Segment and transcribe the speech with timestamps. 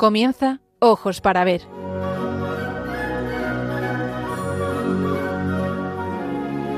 [0.00, 1.60] Comienza Ojos para Ver.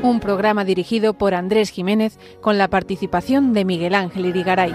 [0.02, 4.75] Un programa dirigido por Andrés Jiménez con la participación de Miguel Ángel Irigaray.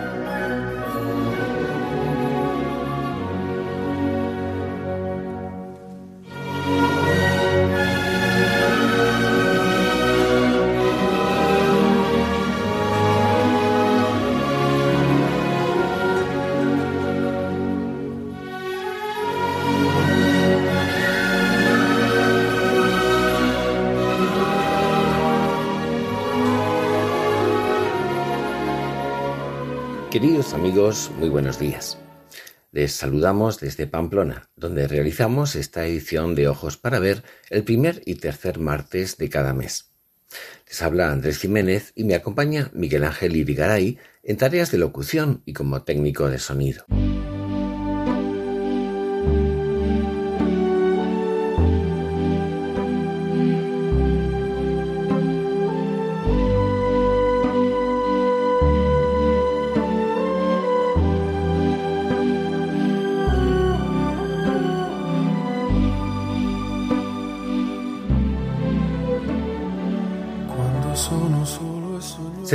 [30.88, 31.98] Muy buenos días.
[32.72, 38.16] Les saludamos desde Pamplona, donde realizamos esta edición de Ojos para Ver el primer y
[38.16, 39.92] tercer martes de cada mes.
[40.66, 45.52] Les habla Andrés Jiménez y me acompaña Miguel Ángel Irigaray en tareas de locución y
[45.52, 46.86] como técnico de sonido.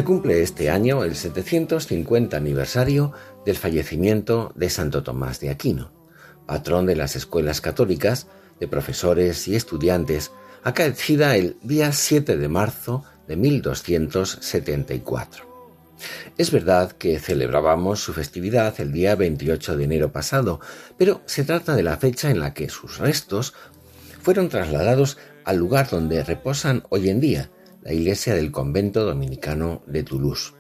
[0.05, 3.13] Cumple este año el 750 aniversario
[3.47, 5.93] del fallecimiento de Santo Tomás de Aquino,
[6.45, 8.27] patrón de las escuelas católicas,
[8.59, 10.33] de profesores y estudiantes,
[10.65, 15.47] acaecida el día 7 de marzo de 1274.
[16.37, 20.59] Es verdad que celebrábamos su festividad el día 28 de enero pasado,
[20.99, 23.55] pero se trata de la fecha en la que sus restos
[24.21, 27.51] fueron trasladados al lugar donde reposan hoy en día,
[27.83, 30.53] la iglesia del convento dominicano de Toulouse.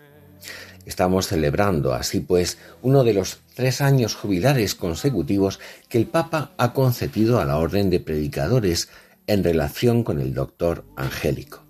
[0.84, 6.72] Estamos celebrando así pues uno de los tres años jubilares consecutivos que el Papa ha
[6.72, 8.88] concedido a la Orden de Predicadores
[9.28, 11.64] en relación con el doctor angélico.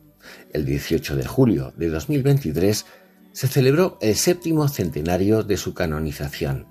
[0.52, 2.86] El 18 de julio de 2023
[3.32, 6.66] se celebró el séptimo centenario de su canonización.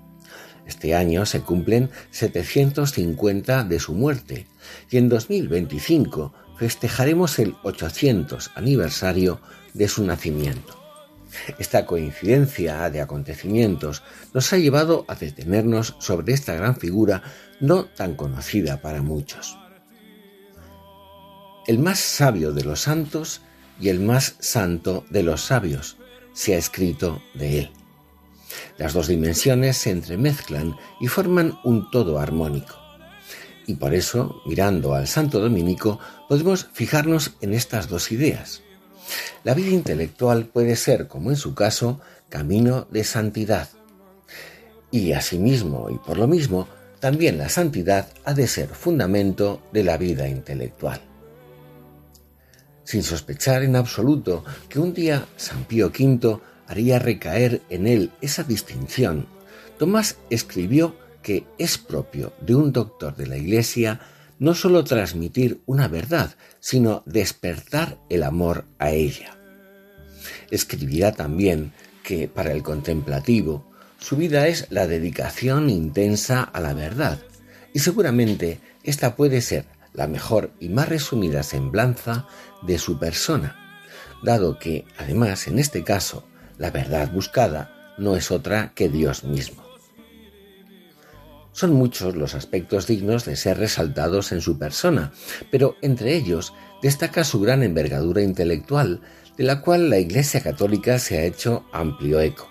[0.66, 4.46] Este año se cumplen 750 de su muerte
[4.90, 9.40] y en 2025 festejaremos el 800 aniversario
[9.74, 10.80] de su nacimiento.
[11.58, 17.24] Esta coincidencia de acontecimientos nos ha llevado a detenernos sobre esta gran figura
[17.58, 19.58] no tan conocida para muchos.
[21.66, 23.40] El más sabio de los santos
[23.80, 25.96] y el más santo de los sabios
[26.32, 27.70] se ha escrito de él.
[28.78, 32.81] Las dos dimensiones se entremezclan y forman un todo armónico.
[33.66, 38.62] Y por eso, mirando al Santo Dominico, podemos fijarnos en estas dos ideas.
[39.44, 43.68] La vida intelectual puede ser, como en su caso, camino de santidad.
[44.90, 46.68] Y asimismo, y por lo mismo,
[47.00, 51.00] también la santidad ha de ser fundamento de la vida intelectual.
[52.84, 58.44] Sin sospechar en absoluto que un día San Pío V haría recaer en él esa
[58.44, 59.26] distinción,
[59.78, 64.00] Tomás escribió que es propio de un doctor de la Iglesia
[64.38, 69.36] no sólo transmitir una verdad, sino despertar el amor a ella.
[70.50, 71.72] Escribirá también
[72.02, 73.64] que para el contemplativo
[73.98, 77.20] su vida es la dedicación intensa a la verdad,
[77.72, 82.26] y seguramente esta puede ser la mejor y más resumida semblanza
[82.62, 83.56] de su persona,
[84.22, 86.26] dado que, además, en este caso,
[86.58, 89.61] la verdad buscada no es otra que Dios mismo.
[91.52, 95.12] Son muchos los aspectos dignos de ser resaltados en su persona,
[95.50, 99.00] pero entre ellos destaca su gran envergadura intelectual,
[99.36, 102.48] de la cual la Iglesia Católica se ha hecho amplio eco.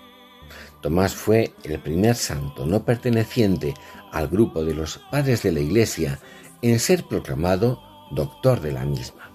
[0.80, 3.74] Tomás fue el primer santo no perteneciente
[4.12, 6.18] al grupo de los padres de la Iglesia
[6.60, 7.80] en ser proclamado
[8.12, 9.30] doctor de la misma.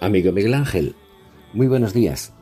[0.00, 0.96] Amigo Miguel Ángel,
[1.52, 2.32] muy buenos días.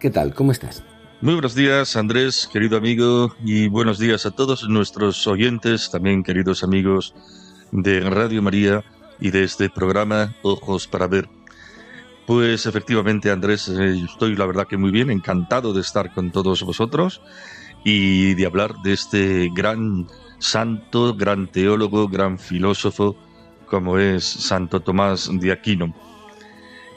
[0.00, 0.34] ¿Qué tal?
[0.34, 0.82] ¿Cómo estás?
[1.24, 6.62] Muy buenos días, Andrés, querido amigo, y buenos días a todos nuestros oyentes, también queridos
[6.62, 7.14] amigos
[7.72, 8.84] de Radio María
[9.18, 11.30] y de este programa Ojos para Ver.
[12.26, 16.62] Pues efectivamente, Andrés, eh, estoy la verdad que muy bien, encantado de estar con todos
[16.62, 17.22] vosotros
[17.84, 20.06] y de hablar de este gran
[20.40, 23.16] santo, gran teólogo, gran filósofo,
[23.64, 25.94] como es Santo Tomás de Aquino.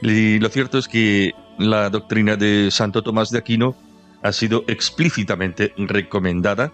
[0.02, 3.87] Y lo cierto es que la doctrina de Santo Tomás de Aquino
[4.22, 6.72] ha sido explícitamente recomendada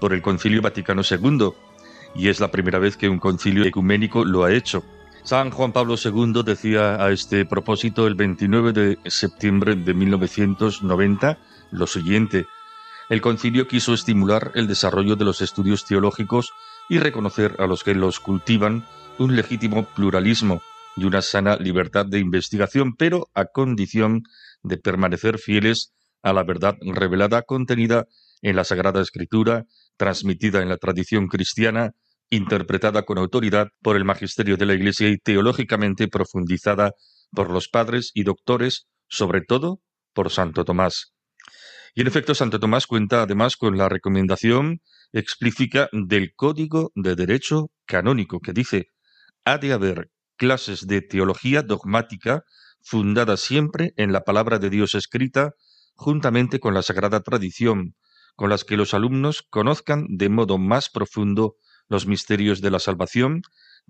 [0.00, 1.50] por el Concilio Vaticano II
[2.14, 4.84] y es la primera vez que un concilio ecuménico lo ha hecho.
[5.24, 11.38] San Juan Pablo II decía a este propósito el 29 de septiembre de 1990
[11.70, 12.46] lo siguiente.
[13.08, 16.52] El concilio quiso estimular el desarrollo de los estudios teológicos
[16.88, 18.86] y reconocer a los que los cultivan
[19.18, 20.62] un legítimo pluralismo
[20.96, 24.24] y una sana libertad de investigación, pero a condición
[24.62, 25.92] de permanecer fieles
[26.24, 28.06] a la verdad revelada contenida
[28.42, 29.66] en la Sagrada Escritura,
[29.96, 31.92] transmitida en la tradición cristiana,
[32.30, 36.92] interpretada con autoridad por el magisterio de la Iglesia y teológicamente profundizada
[37.30, 39.80] por los padres y doctores, sobre todo
[40.14, 41.12] por Santo Tomás.
[41.94, 44.80] Y en efecto, Santo Tomás cuenta además con la recomendación
[45.12, 48.88] explícita del Código de Derecho Canónico, que dice,
[49.44, 52.42] ha de haber clases de teología dogmática
[52.82, 55.52] fundadas siempre en la palabra de Dios escrita,
[55.94, 57.94] juntamente con la sagrada tradición,
[58.36, 61.56] con las que los alumnos conozcan de modo más profundo
[61.88, 63.42] los misterios de la salvación,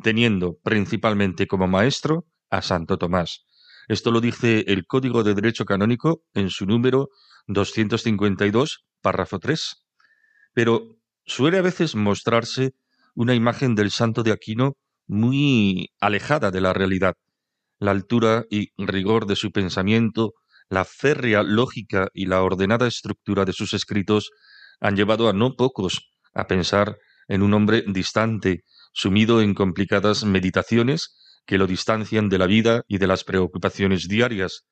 [0.02, 3.46] teniendo principalmente como maestro a Santo Tomás.
[3.88, 7.10] Esto lo dice el Código de Derecho Canónico en su número
[7.46, 9.86] 252, párrafo 3.
[10.54, 10.96] Pero
[11.26, 12.72] suele a veces mostrarse
[13.14, 17.14] una imagen del santo de Aquino muy alejada de la realidad.
[17.78, 20.32] La altura y rigor de su pensamiento,
[20.68, 24.30] la férrea lógica y la ordenada estructura de sus escritos
[24.80, 26.96] han llevado a no pocos a pensar
[27.28, 31.16] en un hombre distante, sumido en complicadas meditaciones
[31.46, 34.64] que lo distancian de la vida y de las preocupaciones diarias.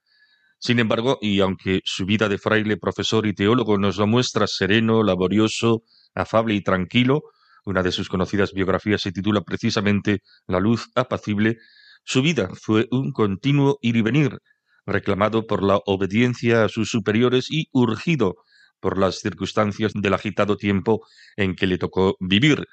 [0.59, 5.03] Sin embargo, y aunque su vida de fraile, profesor y teólogo nos lo muestra sereno,
[5.03, 5.83] laborioso,
[6.15, 7.23] afable y tranquilo,
[7.65, 11.59] una de sus conocidas biografías se titula precisamente La luz apacible,
[12.05, 14.39] su vida fue un continuo ir y venir,
[14.87, 18.37] reclamado por la obediencia a sus superiores y urgido
[18.81, 21.07] por las circunstancias del agitado tiempo
[21.37, 22.67] en que le tocó vivir.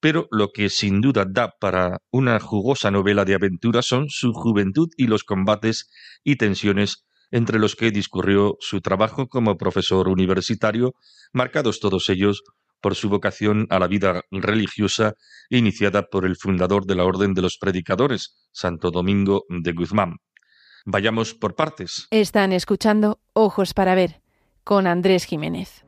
[0.00, 4.88] Pero lo que sin duda da para una jugosa novela de aventura son su juventud
[4.96, 5.90] y los combates
[6.22, 10.94] y tensiones entre los que discurrió su trabajo como profesor universitario,
[11.32, 12.42] marcados todos ellos
[12.80, 15.14] por su vocación a la vida religiosa
[15.50, 20.18] iniciada por el fundador de la Orden de los Predicadores, Santo Domingo de Guzmán.
[20.84, 22.06] Vayamos por partes.
[22.10, 24.20] Están escuchando Ojos para Ver
[24.64, 25.87] con Andrés Jiménez.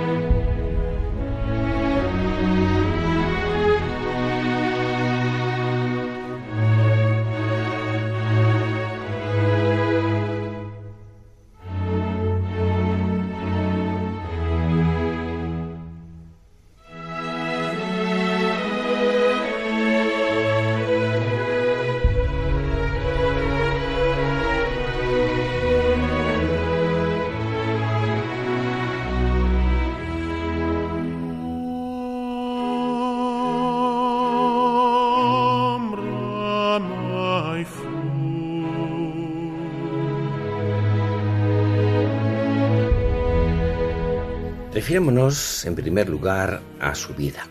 [44.73, 47.45] Refiriémonos en primer lugar a su vida.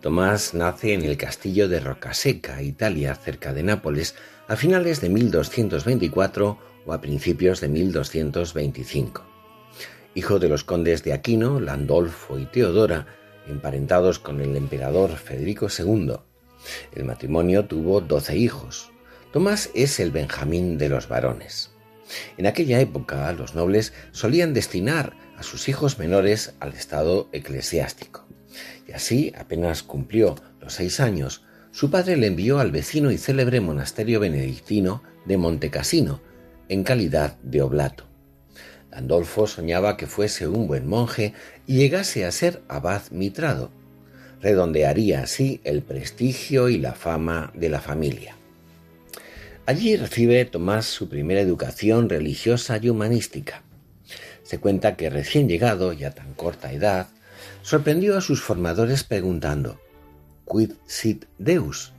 [0.00, 4.14] Tomás nace en el castillo de Rocaseca, Italia, cerca de Nápoles,
[4.46, 9.24] a finales de 1224 o a principios de 1225.
[10.14, 13.06] Hijo de los condes de Aquino, Landolfo y Teodora,
[13.48, 16.18] emparentados con el emperador Federico II.
[16.94, 18.92] El matrimonio tuvo doce hijos.
[19.32, 21.72] Tomás es el Benjamín de los varones.
[22.36, 28.26] En aquella época los nobles solían destinar a sus hijos menores al estado eclesiástico.
[28.88, 33.60] Y así, apenas cumplió los seis años, su padre le envió al vecino y célebre
[33.60, 36.20] monasterio benedictino de Montecassino,
[36.68, 38.04] en calidad de oblato.
[38.90, 41.34] Landolfo soñaba que fuese un buen monje
[41.66, 43.70] y llegase a ser abad mitrado.
[44.40, 48.34] Redondearía así el prestigio y la fama de la familia.
[49.66, 53.62] Allí recibe Tomás su primera educación religiosa y humanística.
[54.48, 57.08] Se cuenta que recién llegado y a tan corta edad,
[57.60, 59.78] sorprendió a sus formadores preguntando,
[60.50, 61.92] Quid sit Deus?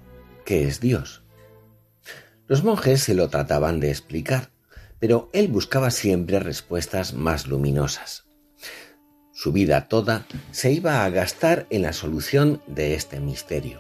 [0.46, 1.22] ¿Qué es Dios?
[2.48, 4.50] Los monjes se lo trataban de explicar,
[4.98, 8.26] pero él buscaba siempre respuestas más luminosas.
[9.32, 13.80] Su vida toda se iba a gastar en la solución de este misterio.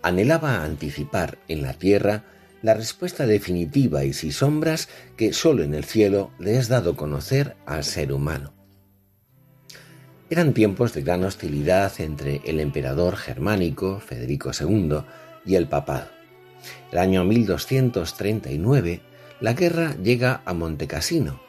[0.00, 2.24] Anhelaba anticipar en la tierra
[2.64, 7.56] la respuesta definitiva y sin sombras que sólo en el cielo le es dado conocer
[7.66, 8.54] al ser humano.
[10.30, 15.00] Eran tiempos de gran hostilidad entre el emperador germánico Federico II
[15.44, 16.08] y el papado.
[16.90, 19.02] El año 1239,
[19.40, 21.42] la guerra llega a Montecassino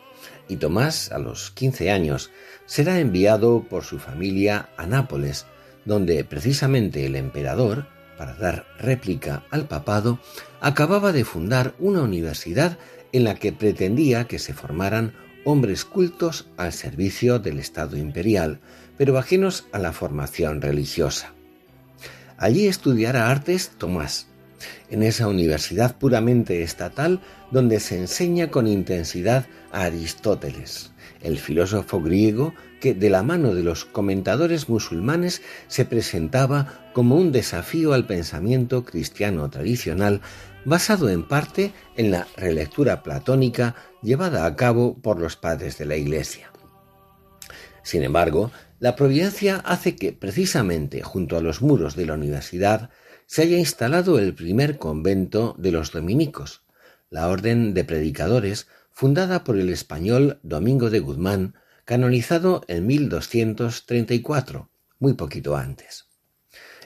[0.49, 2.29] y Tomás, a los 15 años,
[2.65, 5.45] será enviado por su familia a Nápoles,
[5.85, 10.19] donde precisamente el emperador, para dar réplica al papado,
[10.61, 12.77] acababa de fundar una universidad
[13.11, 15.13] en la que pretendía que se formaran
[15.45, 18.59] hombres cultos al servicio del Estado imperial,
[18.97, 21.33] pero ajenos a la formación religiosa.
[22.37, 24.27] Allí estudiará artes Tomás,
[24.89, 30.91] en esa universidad puramente estatal donde se enseña con intensidad a Aristóteles,
[31.25, 37.31] el filósofo griego que de la mano de los comentadores musulmanes se presentaba como un
[37.31, 40.21] desafío al pensamiento cristiano tradicional
[40.65, 45.95] basado en parte en la relectura platónica llevada a cabo por los padres de la
[45.95, 46.51] Iglesia.
[47.81, 52.91] Sin embargo, la providencia hace que precisamente junto a los muros de la universidad
[53.25, 56.61] se haya instalado el primer convento de los dominicos,
[57.09, 65.15] la orden de predicadores fundada por el español Domingo de Guzmán, canonizado en 1234, muy
[65.15, 66.05] poquito antes.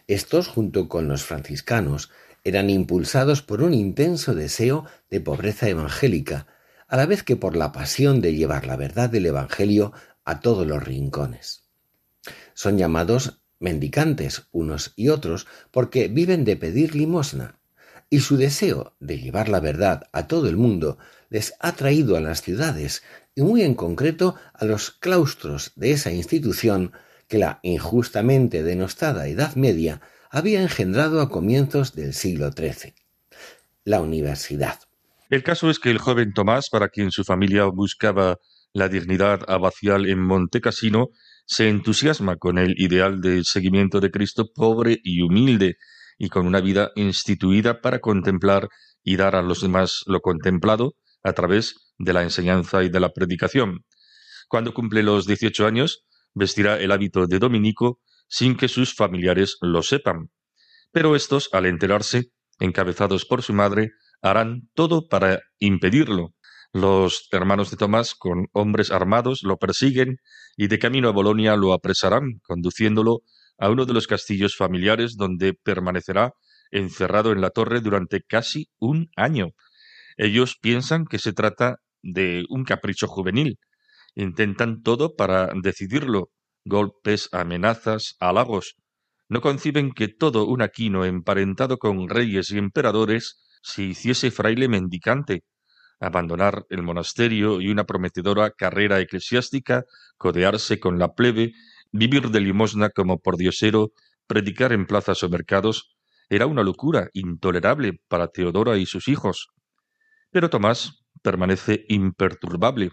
[0.08, 2.10] Estos, junto con los franciscanos,
[2.44, 6.48] eran impulsados por un intenso deseo de pobreza evangélica,
[6.88, 9.94] a la vez que por la pasión de llevar la verdad del Evangelio
[10.26, 11.70] a todos los rincones.
[12.56, 17.60] Son llamados mendicantes unos y otros porque viven de pedir limosna,
[18.10, 20.98] y su deseo de llevar la verdad a todo el mundo
[21.30, 23.04] les ha traído a las ciudades
[23.36, 26.92] y muy en concreto a los claustros de esa institución
[27.28, 32.94] que la injustamente denostada Edad Media había engendrado a comienzos del siglo XIII.
[33.84, 34.80] La universidad.
[35.30, 38.38] El caso es que el joven Tomás, para quien su familia buscaba
[38.74, 41.10] la dignidad abacial en Montecassino,
[41.46, 45.78] se entusiasma con el ideal del seguimiento de Cristo pobre y humilde,
[46.18, 48.68] y con una vida instituida para contemplar
[49.04, 53.10] y dar a los demás lo contemplado a través de la enseñanza y de la
[53.10, 53.86] predicación.
[54.48, 59.82] Cuando cumple los 18 años, vestirá el hábito de dominico sin que sus familiares lo
[59.82, 60.30] sepan.
[60.92, 66.34] Pero estos, al enterarse, encabezados por su madre, harán todo para impedirlo,
[66.72, 70.18] los hermanos de Tomás, con hombres armados, lo persiguen
[70.56, 73.22] y de camino a Bolonia lo apresarán, conduciéndolo
[73.58, 76.34] a uno de los castillos familiares donde permanecerá
[76.70, 79.50] encerrado en la torre durante casi un año.
[80.20, 83.58] Ellos piensan que se trata de un capricho juvenil.
[84.16, 86.30] Intentan todo para decidirlo.
[86.66, 88.76] Golpes, amenazas, halagos.
[89.30, 95.46] No conciben que todo un aquino emparentado con reyes y emperadores se hiciese fraile mendicante,
[96.02, 99.86] abandonar el monasterio y una prometedora carrera eclesiástica,
[100.18, 101.54] codearse con la plebe,
[101.94, 103.94] vivir de limosna como pordiosero,
[104.28, 105.96] predicar en plazas o mercados,
[106.28, 109.48] era una locura intolerable para Teodora y sus hijos.
[110.32, 112.92] Pero Tomás permanece imperturbable.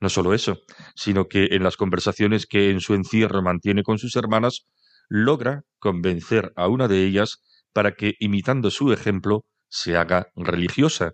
[0.00, 0.58] No solo eso,
[0.94, 4.66] sino que en las conversaciones que en su encierro mantiene con sus hermanas,
[5.08, 11.12] logra convencer a una de ellas para que, imitando su ejemplo, se haga religiosa,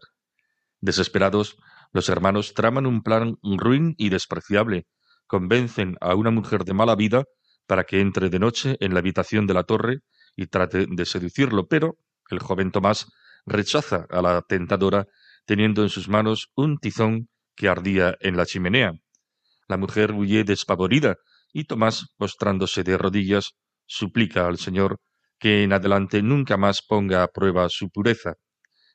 [0.81, 1.57] Desesperados,
[1.93, 4.87] los hermanos traman un plan ruin y despreciable.
[5.27, 7.25] Convencen a una mujer de mala vida
[7.67, 10.01] para que entre de noche en la habitación de la torre
[10.37, 11.99] y trate de seducirlo, pero
[12.31, 13.11] el joven Tomás
[13.45, 15.07] rechaza a la tentadora
[15.49, 18.93] teniendo en sus manos un tizón que ardía en la chimenea.
[19.67, 21.17] La mujer huye despavorida
[21.55, 23.55] y Tomás, postrándose de rodillas,
[23.87, 25.01] suplica al Señor
[25.39, 28.35] que en adelante nunca más ponga a prueba su pureza.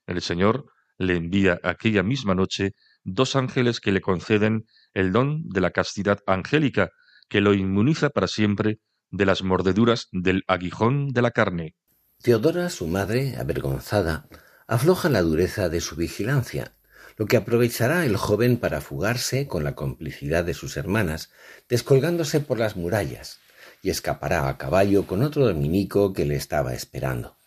[0.06, 0.66] El Señor
[1.00, 6.20] le envía aquella misma noche dos ángeles que le conceden el don de la castidad
[6.28, 6.92] angélica,
[7.30, 8.78] que lo inmuniza para siempre
[9.10, 11.76] de las mordeduras del aguijón de la carne.
[12.22, 14.28] Teodora, su madre, avergonzada,
[14.67, 16.74] afloja la dureza de su vigilancia,
[17.17, 21.29] lo que aprovechará el joven para fugarse con la complicidad de sus hermanas,
[21.70, 23.39] descolgándose por las murallas,
[23.82, 27.38] y escapará a caballo con otro dominico que le estaba esperando.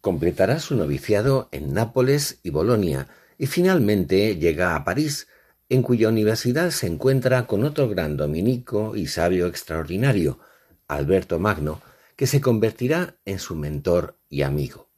[0.00, 5.28] Completará su noviciado en Nápoles y Bolonia y finalmente llega a París,
[5.68, 10.38] en cuya universidad se encuentra con otro gran dominico y sabio extraordinario,
[10.86, 11.80] Alberto Magno,
[12.22, 14.92] que se convertirá en su mentor y amigo.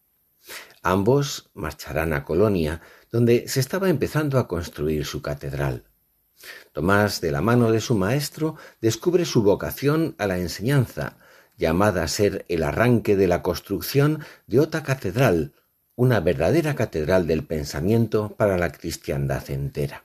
[0.83, 5.85] Ambos marcharán a Colonia, donde se estaba empezando a construir su catedral.
[6.75, 11.17] Tomás, de la mano de su maestro, descubre su vocación a la enseñanza,
[11.57, 15.55] llamada a ser el arranque de la construcción de otra catedral,
[15.97, 20.05] una verdadera catedral del pensamiento para la cristiandad entera.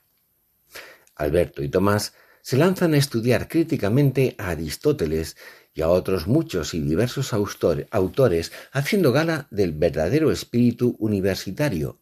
[1.15, 5.35] Alberto y Tomás se lanzan a estudiar críticamente a Aristóteles
[5.73, 11.99] y a otros muchos y diversos autores, haciendo gala del verdadero espíritu universitario,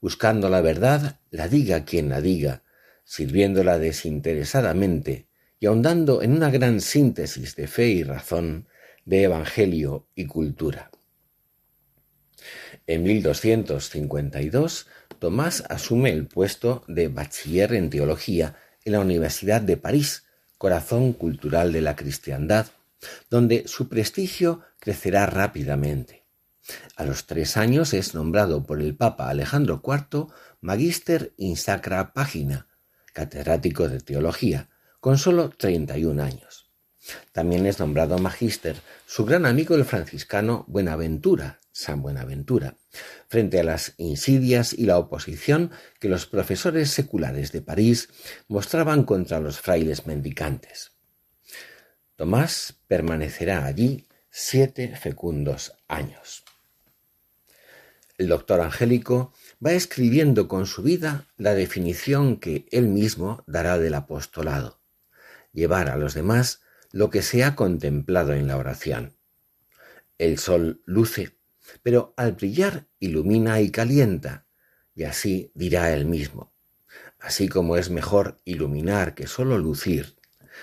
[0.00, 2.62] buscando la verdad, la diga quien la diga,
[3.04, 5.28] sirviéndola desinteresadamente
[5.60, 8.68] y ahondando en una gran síntesis de fe y razón,
[9.04, 10.90] de evangelio y cultura.
[12.86, 14.86] En 1252,
[15.18, 20.24] Tomás asume el puesto de bachiller en teología en la Universidad de París,
[20.58, 22.66] corazón cultural de la cristiandad,
[23.30, 26.26] donde su prestigio crecerá rápidamente.
[26.96, 30.26] A los tres años es nombrado por el Papa Alejandro IV
[30.60, 32.68] Magister in Sacra Pagina,
[33.12, 34.68] catedrático de teología,
[35.00, 36.70] con solo 31 años.
[37.32, 38.76] También es nombrado magíster
[39.06, 42.76] su gran amigo el franciscano Buenaventura, San Buenaventura,
[43.28, 48.08] frente a las insidias y la oposición que los profesores seculares de París
[48.48, 50.97] mostraban contra los frailes mendicantes.
[52.18, 56.42] Tomás permanecerá allí siete fecundos años.
[58.16, 59.32] El doctor Angélico
[59.64, 64.80] va escribiendo con su vida la definición que él mismo dará del apostolado,
[65.52, 66.60] llevar a los demás
[66.90, 69.14] lo que se ha contemplado en la oración.
[70.18, 71.36] El sol luce,
[71.84, 74.44] pero al brillar ilumina y calienta,
[74.92, 76.52] y así dirá él mismo.
[77.20, 80.16] Así como es mejor iluminar que sólo lucir,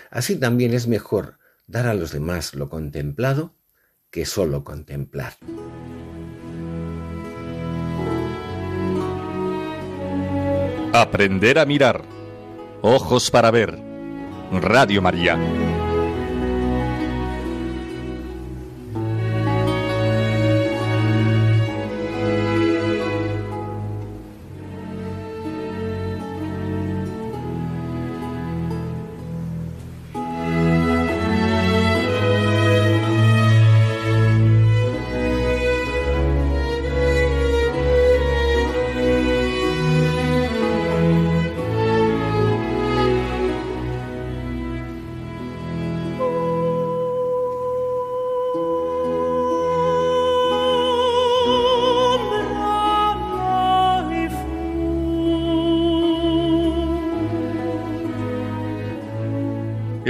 [0.10, 3.56] así también es mejor dar a los demás lo contemplado
[4.10, 5.34] que solo contemplar.
[10.94, 12.04] Aprender a mirar.
[12.82, 13.78] Ojos para ver.
[14.52, 15.38] Radio María.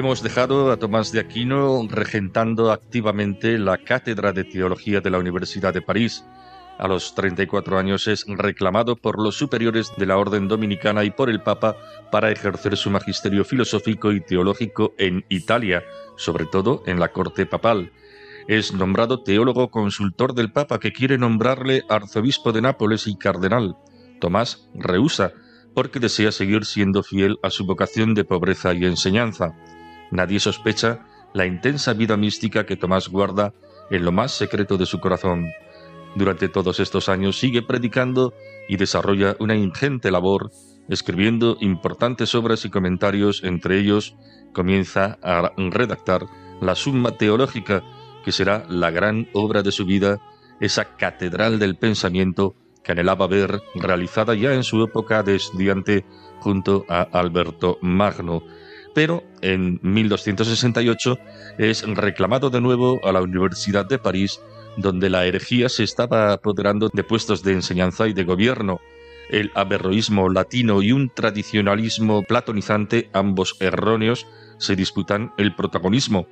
[0.05, 5.73] Hemos dejado a Tomás de Aquino regentando activamente la Cátedra de Teología de la Universidad
[5.73, 6.23] de París.
[6.77, 11.31] A los 34 años es reclamado por los superiores de la Orden Dominicana y por
[11.31, 11.75] el Papa
[12.11, 15.83] para ejercer su magisterio filosófico y teológico en Italia,
[16.17, 17.91] sobre todo en la corte papal.
[18.47, 23.75] Es nombrado teólogo consultor del Papa que quiere nombrarle arzobispo de Nápoles y cardenal.
[24.21, 25.33] Tomás rehúsa
[25.73, 29.55] porque desea seguir siendo fiel a su vocación de pobreza y enseñanza.
[30.11, 33.53] Nadie sospecha la intensa vida mística que Tomás guarda
[33.89, 35.51] en lo más secreto de su corazón.
[36.15, 38.33] Durante todos estos años sigue predicando
[38.69, 40.51] y desarrolla una ingente labor,
[40.87, 44.15] escribiendo importantes obras y comentarios, entre ellos
[44.53, 46.25] comienza a redactar
[46.61, 47.83] la Summa Teológica,
[48.23, 50.21] que será la gran obra de su vida,
[50.61, 56.05] esa catedral del pensamiento que anhelaba ver realizada ya en su época de estudiante
[56.39, 58.43] junto a Alberto Magno
[58.95, 61.19] pero en 1268
[61.57, 64.39] es reclamado de nuevo a la Universidad de París,
[64.77, 68.79] donde la herejía se estaba apoderando de puestos de enseñanza y de gobierno.
[69.29, 74.25] El averroísmo latino y un tradicionalismo platonizante, ambos erróneos,
[74.59, 76.27] se disputan el protagonismo.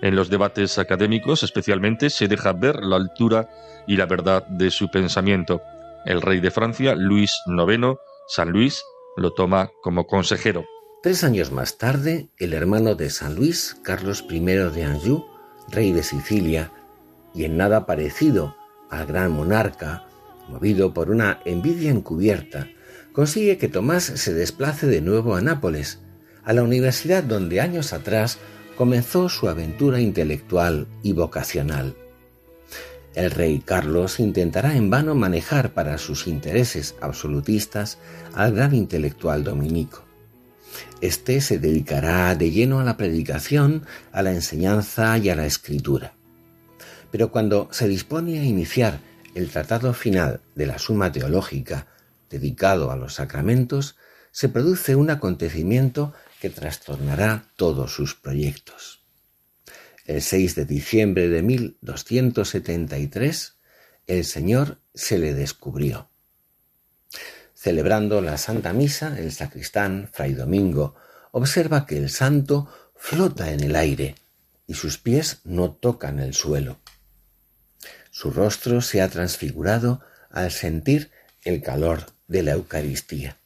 [0.00, 3.48] En los debates académicos especialmente se deja ver la altura
[3.88, 5.60] y la verdad de su pensamiento.
[6.04, 7.96] El rey de Francia, Luis IX,
[8.28, 8.84] San Luis,
[9.16, 10.64] lo toma como consejero.
[11.06, 15.24] Tres años más tarde, el hermano de San Luis, Carlos I de Anjou,
[15.70, 16.72] rey de Sicilia,
[17.32, 18.56] y en nada parecido
[18.90, 20.08] al gran monarca,
[20.48, 22.66] movido por una envidia encubierta,
[23.12, 26.00] consigue que Tomás se desplace de nuevo a Nápoles,
[26.42, 28.38] a la universidad donde años atrás
[28.76, 31.94] comenzó su aventura intelectual y vocacional.
[33.14, 37.98] El rey Carlos intentará en vano manejar para sus intereses absolutistas
[38.34, 40.05] al gran intelectual dominico.
[41.02, 46.14] Este se dedicará de lleno a la predicación, a la enseñanza y a la escritura.
[47.10, 49.00] Pero cuando se dispone a iniciar
[49.34, 51.86] el tratado final de la Suma Teológica,
[52.30, 53.96] dedicado a los sacramentos,
[54.30, 59.02] se produce un acontecimiento que trastornará todos sus proyectos.
[60.06, 63.58] El 6 de diciembre de 1273,
[64.06, 66.08] el Señor se le descubrió.
[67.66, 70.94] Celebrando la Santa Misa, el sacristán, Fray Domingo,
[71.32, 74.14] observa que el santo flota en el aire
[74.68, 76.78] y sus pies no tocan el suelo.
[78.12, 80.00] Su rostro se ha transfigurado
[80.30, 81.10] al sentir
[81.42, 83.36] el calor de la Eucaristía.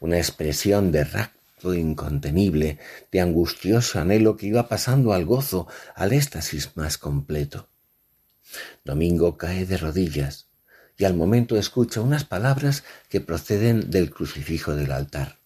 [0.00, 2.78] Una expresión de rapto incontenible,
[3.12, 7.68] de angustioso anhelo que iba pasando al gozo, al éxtasis más completo.
[8.86, 10.45] Domingo cae de rodillas
[10.96, 15.38] y al momento escucha unas palabras que proceden del crucifijo del altar.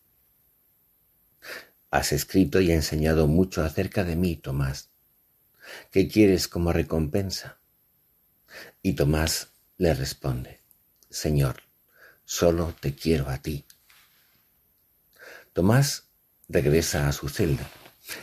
[1.91, 4.91] Has escrito y enseñado mucho acerca de mí, Tomás.
[5.91, 7.59] ¿Qué quieres como recompensa?
[8.83, 10.61] Y Tomás le responde,
[11.09, 11.63] Señor,
[12.25, 13.65] solo te quiero a ti.
[15.53, 16.05] Tomás
[16.49, 17.69] regresa a su celda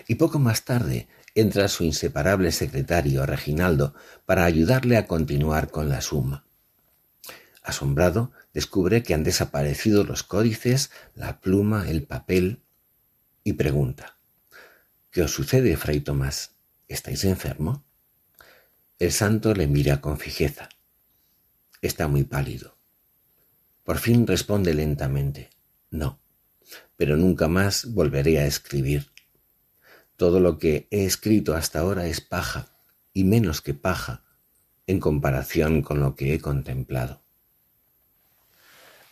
[0.08, 3.94] y poco más tarde entra su inseparable secretario, Reginaldo,
[4.26, 6.47] para ayudarle a continuar con la suma.
[7.68, 12.64] Asombrado, descubre que han desaparecido los códices, la pluma, el papel,
[13.44, 14.18] y pregunta,
[15.12, 16.56] ¿Qué os sucede, fray Tomás?
[16.88, 17.84] ¿Estáis enfermo?
[19.00, 20.70] El santo le mira con fijeza.
[21.82, 22.78] Está muy pálido.
[23.84, 25.50] Por fin responde lentamente,
[25.92, 26.22] no,
[26.96, 29.12] pero nunca más volveré a escribir.
[30.16, 32.80] Todo lo que he escrito hasta ahora es paja,
[33.12, 34.24] y menos que paja,
[34.86, 37.27] en comparación con lo que he contemplado.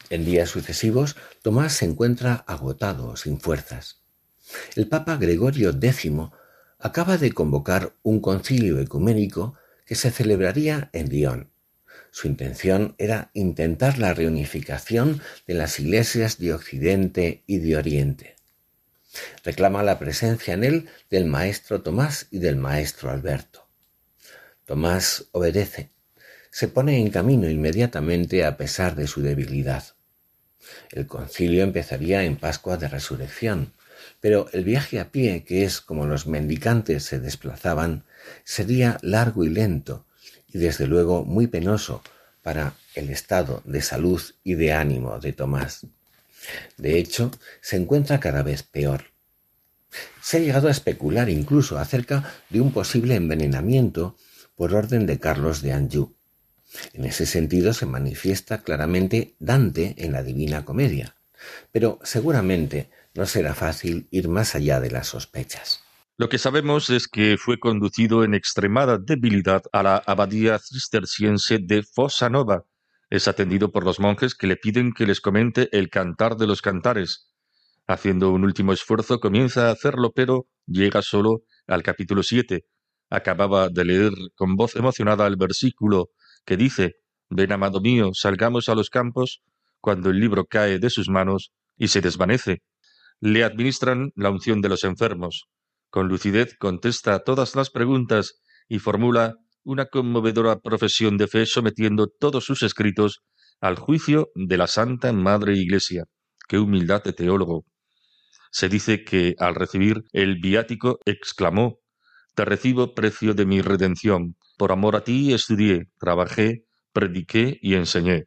[0.09, 4.01] En días sucesivos, Tomás se encuentra agotado, sin fuerzas.
[4.75, 6.11] El Papa Gregorio X
[6.77, 11.51] acaba de convocar un concilio ecuménico que se celebraría en Lyon.
[12.11, 18.35] Su intención era intentar la reunificación de las iglesias de Occidente y de Oriente.
[19.43, 23.67] Reclama la presencia en él del maestro Tomás y del maestro Alberto.
[24.65, 25.91] Tomás obedece.
[26.51, 29.94] Se pone en camino inmediatamente a pesar de su debilidad.
[30.91, 33.73] El concilio empezaría en Pascua de Resurrección,
[34.19, 38.05] pero el viaje a pie, que es como los mendicantes se desplazaban,
[38.43, 40.05] sería largo y lento,
[40.47, 42.01] y desde luego muy penoso
[42.41, 45.87] para el estado de salud y de ánimo de Tomás.
[46.77, 49.05] De hecho, se encuentra cada vez peor.
[50.21, 54.15] Se ha llegado a especular incluso acerca de un posible envenenamiento
[54.55, 56.14] por orden de Carlos de Anjou.
[56.93, 61.15] En ese sentido se manifiesta claramente Dante en la Divina Comedia,
[61.71, 65.81] pero seguramente no será fácil ir más allá de las sospechas.
[66.17, 71.83] Lo que sabemos es que fue conducido en extremada debilidad a la abadía cisterciense de
[71.83, 72.65] Fossa Nova.
[73.09, 76.61] Es atendido por los monjes que le piden que les comente el cantar de los
[76.61, 77.33] cantares.
[77.85, 82.65] Haciendo un último esfuerzo comienza a hacerlo, pero llega solo al capítulo 7.
[83.09, 86.11] Acababa de leer con voz emocionada el versículo
[86.45, 86.95] que dice
[87.29, 89.41] Ven, amado mío, salgamos a los campos,
[89.81, 92.61] cuando el libro cae de sus manos y se desvanece.
[93.19, 95.45] Le administran la unción de los enfermos.
[95.89, 102.45] Con lucidez contesta todas las preguntas y formula una conmovedora profesión de fe sometiendo todos
[102.45, 103.23] sus escritos
[103.59, 106.03] al juicio de la Santa Madre Iglesia.
[106.47, 107.65] ¡Qué humildad de teólogo!
[108.51, 111.79] Se dice que al recibir el viático exclamó
[112.35, 114.35] Te recibo precio de mi redención.
[114.57, 118.25] Por amor a ti estudié, trabajé, prediqué y enseñé.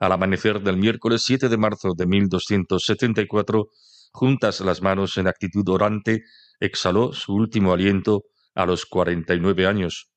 [0.00, 3.68] Al amanecer del miércoles 7 de marzo de 1274
[4.12, 6.22] juntas las manos en actitud orante,
[6.60, 8.22] exhaló su último aliento
[8.54, 10.08] a los cuarenta y nueve años.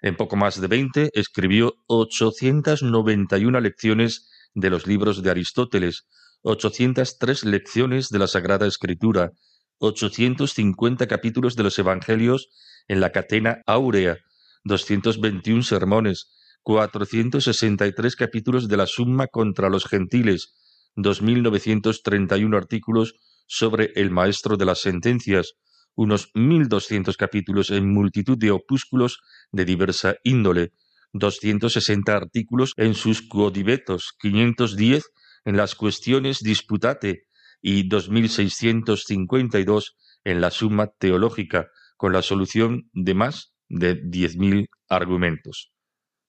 [0.00, 5.30] En poco más de veinte escribió ochocientas noventa y una lecciones de los libros de
[5.30, 6.06] Aristóteles,
[6.42, 9.30] ochocientas tres lecciones de la Sagrada Escritura,
[9.78, 12.48] ochocientos cincuenta capítulos de los Evangelios
[12.88, 14.18] en la catena áurea,
[14.64, 16.30] doscientos veintiún sermones,
[16.62, 20.54] cuatrocientos sesenta y tres capítulos de la Summa contra los gentiles,
[20.96, 23.14] 2.931 artículos
[23.46, 25.54] sobre el maestro de las sentencias,
[25.94, 29.20] unos 1.200 capítulos en multitud de opúsculos
[29.50, 30.72] de diversa índole,
[31.12, 35.04] 260 artículos en sus quodivetos, 510
[35.44, 37.24] en las cuestiones disputate
[37.60, 39.94] y 2.652
[40.24, 45.72] en la suma teológica, con la solución de más de 10.000 argumentos.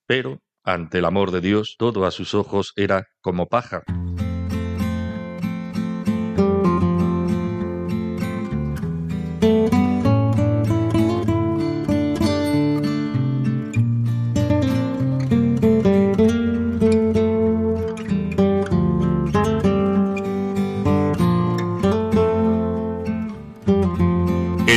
[0.07, 3.83] Pero, ante el amor de Dios, todo a sus ojos era como paja.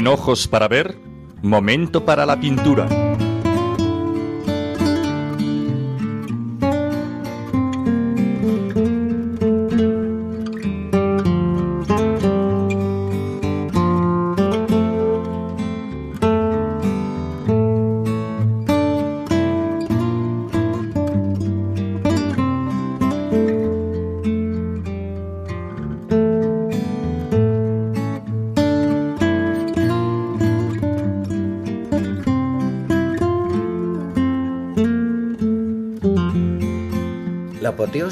[0.07, 0.97] ojos para ver,
[1.47, 3.06] momento para la pintura.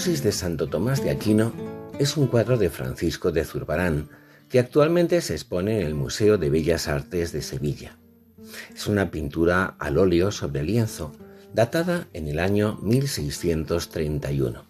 [0.05, 1.51] De Santo Tomás de Aquino
[1.99, 4.11] es un cuadro de Francisco de Zurbarán
[4.51, 7.97] que actualmente se expone en el Museo de Bellas Artes de Sevilla.
[8.75, 11.11] Es una pintura al óleo sobre lienzo,
[11.55, 14.63] datada en el año 1631.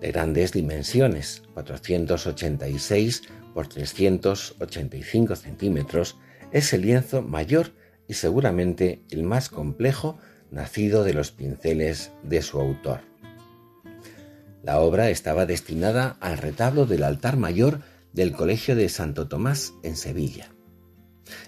[0.00, 6.18] De grandes dimensiones, 486 por 385 centímetros,
[6.52, 7.72] es el lienzo mayor
[8.06, 10.18] y seguramente el más complejo
[10.52, 13.00] nacido de los pinceles de su autor.
[14.66, 19.94] La obra estaba destinada al retablo del altar mayor del Colegio de Santo Tomás en
[19.94, 20.50] Sevilla.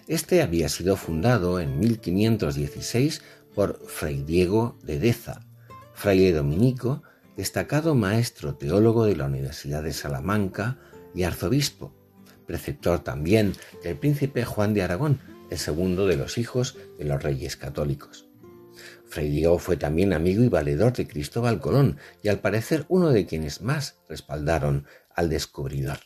[0.06, 3.22] Este había sido fundado en 1516
[3.56, 5.40] por Fray Diego de Deza,
[5.94, 7.02] fraile dominico,
[7.36, 10.78] destacado maestro teólogo de la Universidad de Salamanca
[11.12, 11.92] y arzobispo,
[12.46, 15.18] preceptor también del príncipe Juan de Aragón,
[15.50, 18.27] el segundo de los hijos de los reyes católicos.
[19.08, 23.62] Fray fue también amigo y valedor de Cristóbal Colón y al parecer uno de quienes
[23.62, 25.98] más respaldaron al descubridor.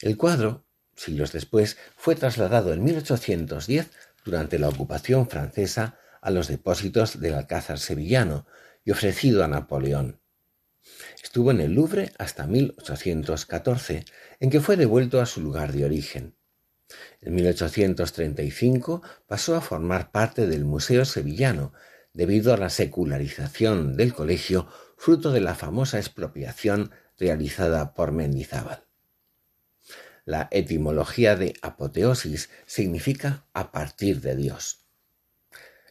[0.00, 3.90] El cuadro, siglos después, fue trasladado en 1810
[4.24, 8.46] durante la ocupación francesa a los depósitos del Alcázar sevillano
[8.84, 10.20] y ofrecido a Napoleón.
[11.22, 14.04] Estuvo en el Louvre hasta 1814,
[14.40, 16.34] en que fue devuelto a su lugar de origen.
[17.20, 21.72] En 1835 pasó a formar parte del Museo Sevillano
[22.12, 28.84] debido a la secularización del colegio fruto de la famosa expropiación realizada por Mendizábal.
[30.24, 34.84] La etimología de apoteosis significa a partir de Dios.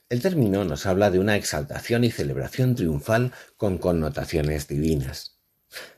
[0.09, 5.39] El término nos habla de una exaltación y celebración triunfal con connotaciones divinas.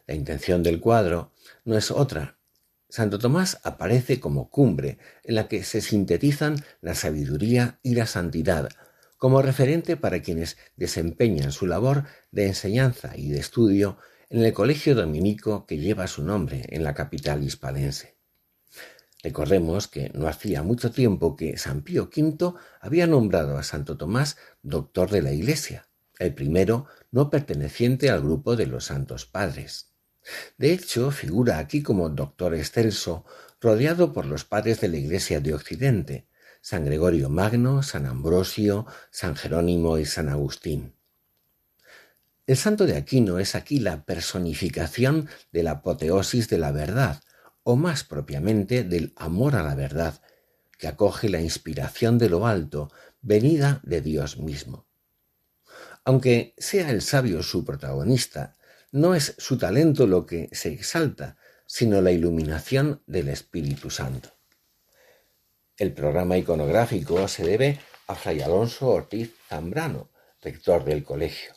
[0.06, 1.32] La intención del cuadro
[1.64, 2.41] no es otra
[2.92, 8.68] Santo Tomás aparece como cumbre en la que se sintetizan la sabiduría y la santidad,
[9.18, 13.98] como referente para quienes desempeñan su labor de enseñanza y de estudio
[14.30, 18.18] en el colegio dominico que lleva su nombre en la capital hispalense.
[19.24, 24.36] Recordemos que no hacía mucho tiempo que San Pío V había nombrado a Santo Tomás
[24.64, 25.88] doctor de la Iglesia,
[26.20, 29.91] el primero no perteneciente al grupo de los santos padres.
[30.58, 33.26] De hecho, figura aquí como doctor excelso,
[33.60, 36.28] rodeado por los padres de la Iglesia de Occidente,
[36.62, 40.96] San Gregorio Magno, San Ambrosio, San Jerónimo y San Agustín.
[42.48, 47.22] El santo de Aquino es aquí la personificación de la apoteosis de la verdad,
[47.64, 50.22] o más propiamente del amor a la verdad,
[50.78, 54.88] que acoge la inspiración de lo alto, venida de Dios mismo.
[56.04, 58.58] Aunque sea el sabio su protagonista,
[58.92, 64.30] no es su talento lo que se exalta, sino la iluminación del Espíritu Santo.
[65.78, 71.54] El programa iconográfico se debe a Fray Alonso Ortiz Zambrano, rector del colegio.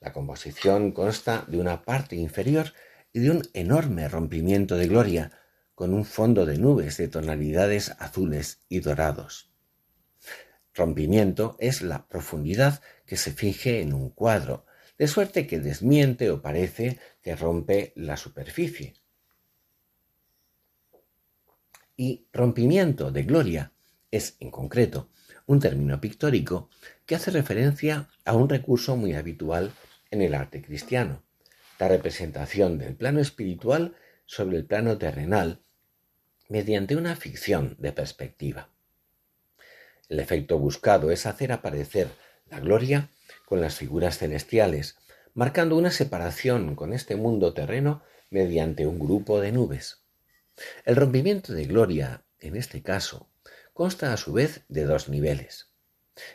[0.00, 2.72] La composición consta de una parte inferior
[3.12, 5.32] y de un enorme rompimiento de gloria,
[5.74, 9.52] con un fondo de nubes de tonalidades azules y dorados.
[10.74, 14.64] Rompimiento es la profundidad que se finge en un cuadro,
[14.98, 18.94] de suerte que desmiente o parece que rompe la superficie.
[21.96, 23.72] Y rompimiento de gloria
[24.10, 25.08] es, en concreto,
[25.46, 26.68] un término pictórico
[27.06, 29.72] que hace referencia a un recurso muy habitual
[30.10, 31.22] en el arte cristiano,
[31.78, 33.94] la representación del plano espiritual
[34.26, 35.60] sobre el plano terrenal
[36.48, 38.68] mediante una ficción de perspectiva.
[40.08, 42.08] El efecto buscado es hacer aparecer
[42.50, 43.10] la gloria
[43.48, 44.98] con las figuras celestiales,
[45.32, 50.02] marcando una separación con este mundo terreno mediante un grupo de nubes.
[50.84, 53.30] El rompimiento de gloria, en este caso,
[53.72, 55.72] consta a su vez de dos niveles.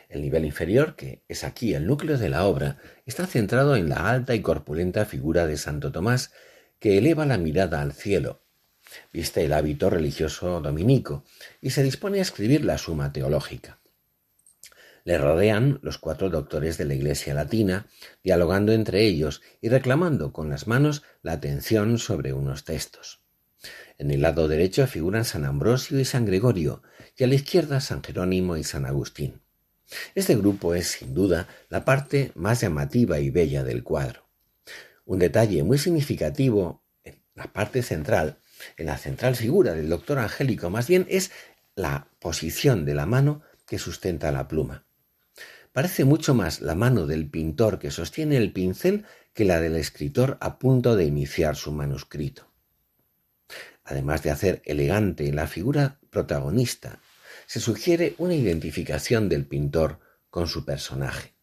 [0.08, 4.10] El nivel inferior, que es aquí el núcleo de la obra, está centrado en la
[4.10, 6.32] alta y corpulenta figura de Santo Tomás,
[6.80, 8.42] que eleva la mirada al cielo,
[9.12, 11.22] viste el hábito religioso dominico
[11.60, 13.78] y se dispone a escribir la suma teológica.
[15.04, 17.86] Le rodean los cuatro doctores de la Iglesia Latina,
[18.22, 23.20] dialogando entre ellos y reclamando con las manos la atención sobre unos textos.
[23.98, 26.82] En el lado derecho figuran San Ambrosio y San Gregorio,
[27.16, 29.42] y a la izquierda San Jerónimo y San Agustín.
[30.14, 34.26] Este grupo es, sin duda, la parte más llamativa y bella del cuadro.
[35.04, 38.38] Un detalle muy significativo en la parte central,
[38.78, 41.30] en la central figura del doctor Angélico, más bien es
[41.76, 44.86] la posición de la mano que sustenta la pluma.
[45.74, 50.38] Parece mucho más la mano del pintor que sostiene el pincel que la del escritor
[50.40, 52.48] a punto de iniciar su manuscrito.
[53.82, 57.00] Además de hacer elegante la figura protagonista,
[57.46, 59.98] se sugiere una identificación del pintor
[60.30, 61.34] con su personaje.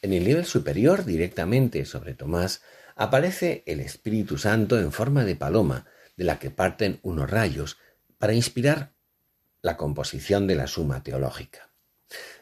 [0.00, 2.62] En el nivel superior, directamente sobre Tomás,
[2.94, 5.84] aparece el Espíritu Santo en forma de paloma,
[6.16, 7.76] de la que parten unos rayos,
[8.16, 8.94] para inspirar
[9.60, 11.75] la composición de la suma teológica.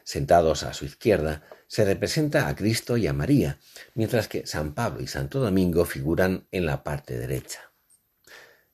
[0.03, 3.59] Sentados a su izquierda, se representa a Cristo y a María,
[3.95, 7.71] mientras que San Pablo y Santo Domingo figuran en la parte derecha.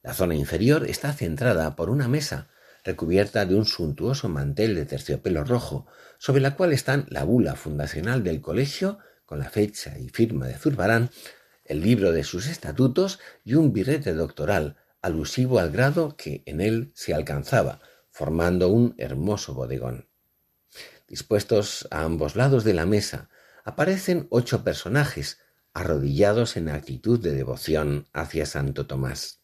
[0.04, 2.50] La zona inferior está centrada por una mesa
[2.84, 5.86] recubierta de un suntuoso mantel de terciopelo rojo,
[6.18, 10.56] sobre la cual están la bula fundacional del colegio, con la fecha y firma de
[10.56, 11.12] Zurbarán,
[11.66, 16.92] el libro de sus estatutos y un birrete doctoral alusivo al grado que en él
[16.96, 20.11] se alcanzaba, formando un hermoso bodegón.
[21.12, 23.28] Dispuestos a ambos lados de la mesa,
[23.66, 25.40] aparecen ocho personajes
[25.74, 29.42] arrodillados en actitud de devoción hacia Santo Tomás.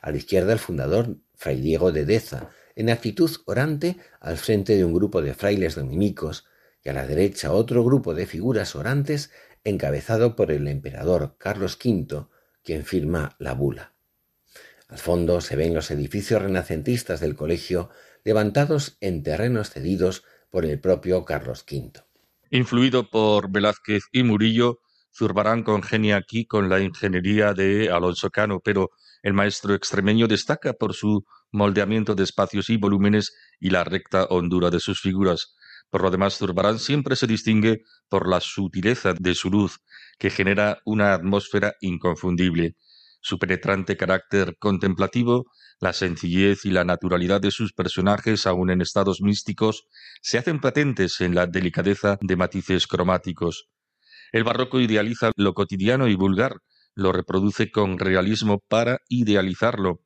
[0.00, 4.84] A la izquierda el fundador, Fray Diego de Deza, en actitud orante al frente de
[4.84, 6.46] un grupo de frailes dominicos,
[6.84, 9.32] y a la derecha otro grupo de figuras orantes
[9.64, 12.28] encabezado por el emperador Carlos V,
[12.62, 13.96] quien firma la bula.
[14.86, 17.90] Al fondo se ven los edificios renacentistas del colegio
[18.22, 21.92] levantados en terrenos cedidos por el propio Carlos V.
[22.50, 28.90] Influido por Velázquez y Murillo, Zurbarán congenia aquí con la ingeniería de Alonso Cano, pero
[29.22, 34.68] el maestro extremeño destaca por su moldeamiento de espacios y volúmenes y la recta hondura
[34.68, 35.56] de sus figuras.
[35.88, 39.80] Por lo demás, Zurbarán siempre se distingue por la sutileza de su luz,
[40.18, 42.76] que genera una atmósfera inconfundible.
[43.24, 45.46] Su penetrante carácter contemplativo,
[45.80, 49.86] la sencillez y la naturalidad de sus personajes, aun en estados místicos,
[50.20, 53.68] se hacen patentes en la delicadeza de matices cromáticos.
[54.32, 56.56] El barroco idealiza lo cotidiano y vulgar,
[56.96, 60.00] lo reproduce con realismo para idealizarlo.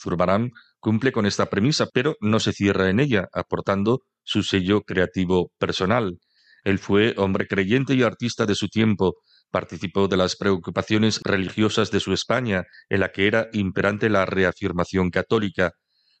[0.00, 5.50] Zurbarán cumple con esta premisa, pero no se cierra en ella, aportando su sello creativo
[5.58, 6.20] personal.
[6.62, 9.16] Él fue hombre creyente y artista de su tiempo,
[9.50, 15.10] participó de las preocupaciones religiosas de su España, en la que era imperante la reafirmación
[15.10, 15.72] católica.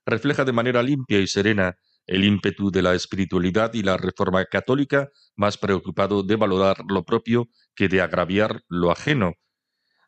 [0.04, 5.08] Refleja de manera limpia y serena el ímpetu de la espiritualidad y la reforma católica,
[5.36, 9.34] más preocupado de valorar lo propio que de agraviar lo ajeno,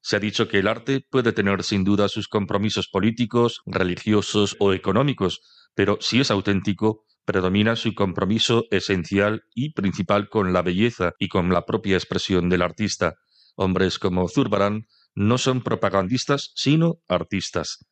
[0.05, 4.73] se ha dicho que el arte puede tener sin duda sus compromisos políticos, religiosos o
[4.73, 5.41] económicos,
[5.77, 11.51] pero si es auténtico, predomina su compromiso esencial y principal con la belleza y con
[11.51, 13.15] la propia expresión del artista.
[13.57, 17.85] Hombres como Zurbarán no son propagandistas, sino artistas.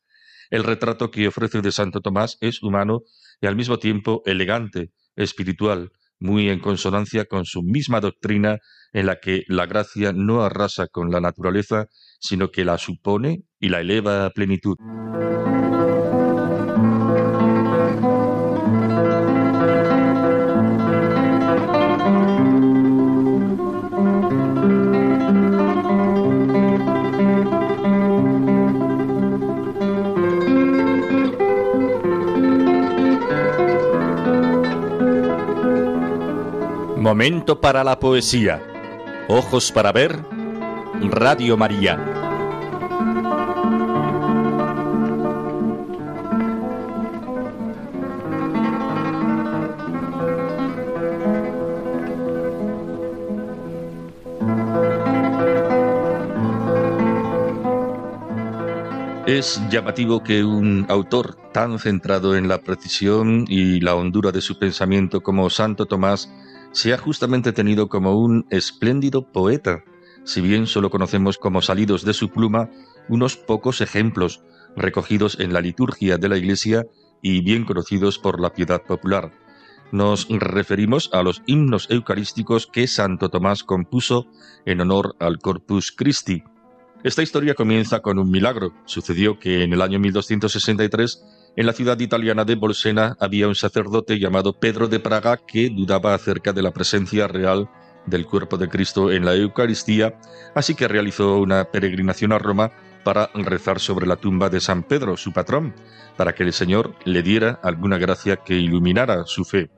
[0.49, 3.01] El retrato que ofrece de Santo Tomás es humano
[3.39, 8.59] y al mismo tiempo elegante, espiritual, muy en consonancia con su misma doctrina
[8.93, 11.87] en la que la gracia no arrasa con la naturaleza,
[12.19, 14.75] sino que la supone y la eleva a plenitud.
[37.11, 38.63] Momento para la poesía.
[39.27, 40.17] Ojos para ver,
[41.09, 41.99] Radio María.
[59.27, 64.57] Es llamativo que un autor tan centrado en la precisión y la hondura de su
[64.57, 66.29] pensamiento como Santo Tomás
[66.71, 69.83] se ha justamente tenido como un espléndido poeta,
[70.23, 72.69] si bien solo conocemos como salidos de su pluma
[73.09, 74.43] unos pocos ejemplos
[74.75, 76.85] recogidos en la liturgia de la Iglesia
[77.21, 79.31] y bien conocidos por la piedad popular.
[79.91, 84.27] Nos referimos a los himnos eucarísticos que Santo Tomás compuso
[84.65, 86.43] en honor al Corpus Christi.
[87.03, 88.73] Esta historia comienza con un milagro.
[88.85, 91.23] Sucedió que en el año 1263
[91.55, 96.13] en la ciudad italiana de Bolsena había un sacerdote llamado Pedro de Praga que dudaba
[96.13, 97.69] acerca de la presencia real
[98.05, 100.17] del cuerpo de Cristo en la Eucaristía,
[100.55, 102.71] así que realizó una peregrinación a Roma
[103.03, 105.75] para rezar sobre la tumba de San Pedro, su patrón,
[106.17, 109.69] para que el Señor le diera alguna gracia que iluminara su fe.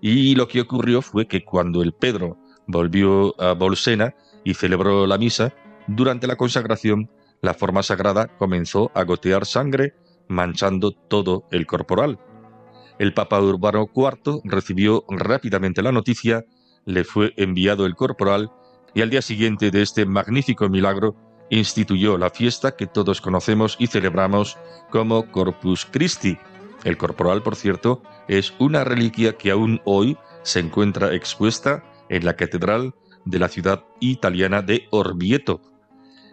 [0.00, 4.14] Y lo que ocurrió fue que cuando el Pedro volvió a Bolsena
[4.44, 5.54] y celebró la misa,
[5.86, 7.10] durante la consagración,
[7.40, 9.94] la forma sagrada comenzó a gotear sangre
[10.28, 12.18] manchando todo el corporal.
[12.98, 16.44] El Papa Urbano IV recibió rápidamente la noticia,
[16.84, 18.50] le fue enviado el corporal
[18.94, 21.14] y al día siguiente de este magnífico milagro
[21.50, 24.56] instituyó la fiesta que todos conocemos y celebramos
[24.90, 26.38] como Corpus Christi.
[26.84, 32.36] El corporal, por cierto, es una reliquia que aún hoy se encuentra expuesta en la
[32.36, 35.60] Catedral de la ciudad italiana de Orvieto.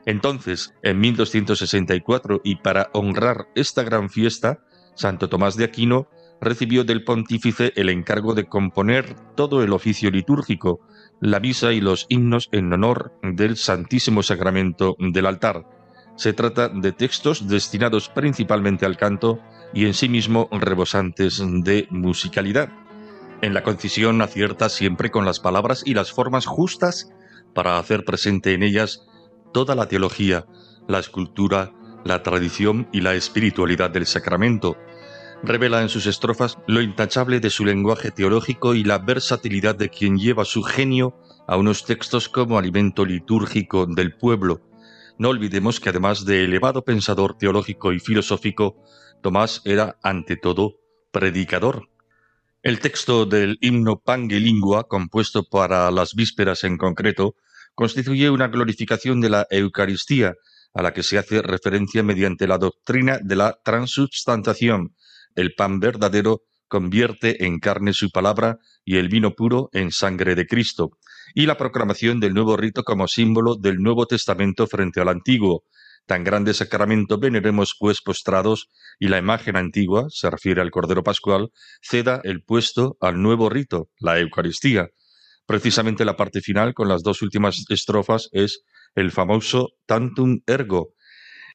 [0.05, 4.59] Entonces, en 1264, y para honrar esta gran fiesta,
[4.95, 6.07] Santo Tomás de Aquino
[6.41, 10.81] recibió del pontífice el encargo de componer todo el oficio litúrgico,
[11.21, 15.65] la misa y los himnos en honor del Santísimo Sacramento del altar.
[16.15, 19.39] Se trata de textos destinados principalmente al canto
[19.73, 22.69] y en sí mismo rebosantes de musicalidad.
[23.41, 27.09] En la concisión acierta siempre con las palabras y las formas justas
[27.53, 29.07] para hacer presente en ellas
[29.53, 30.45] toda la teología,
[30.87, 31.71] la escultura,
[32.03, 34.77] la tradición y la espiritualidad del sacramento.
[35.43, 40.17] Revela en sus estrofas lo intachable de su lenguaje teológico y la versatilidad de quien
[40.17, 44.61] lleva su genio a unos textos como alimento litúrgico del pueblo.
[45.17, 48.77] No olvidemos que además de elevado pensador teológico y filosófico,
[49.21, 50.79] Tomás era ante todo
[51.11, 51.89] predicador.
[52.61, 57.35] El texto del himno Pange Lingua, compuesto para las vísperas en concreto,
[57.75, 60.33] constituye una glorificación de la Eucaristía,
[60.73, 64.95] a la que se hace referencia mediante la doctrina de la transubstantación.
[65.35, 70.47] El pan verdadero convierte en carne su palabra y el vino puro en sangre de
[70.47, 70.97] Cristo,
[71.35, 75.63] y la proclamación del nuevo rito como símbolo del Nuevo Testamento frente al Antiguo.
[76.05, 78.69] Tan grande sacramento veneremos pues postrados,
[78.99, 81.49] y la imagen antigua, se refiere al Cordero Pascual,
[81.81, 84.89] ceda el puesto al nuevo rito, la Eucaristía.
[85.45, 88.63] Precisamente la parte final, con las dos últimas estrofas, es
[88.95, 90.93] el famoso Tantum Ergo.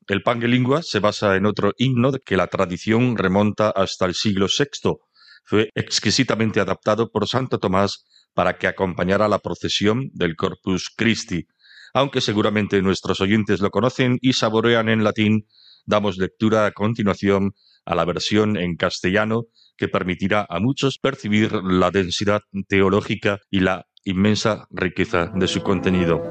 [0.06, 4.96] El Pangelingua se basa en otro himno que la tradición remonta hasta el siglo VI.
[5.44, 11.46] Fue exquisitamente adaptado por Santo Tomás para que acompañara la procesión del Corpus Christi.
[11.94, 15.46] Aunque seguramente nuestros oyentes lo conocen y saborean en latín,
[15.88, 17.54] damos lectura a continuación
[17.86, 23.86] a la versión en castellano que permitirá a muchos percibir la densidad teológica y la
[24.04, 26.22] inmensa riqueza de su contenido.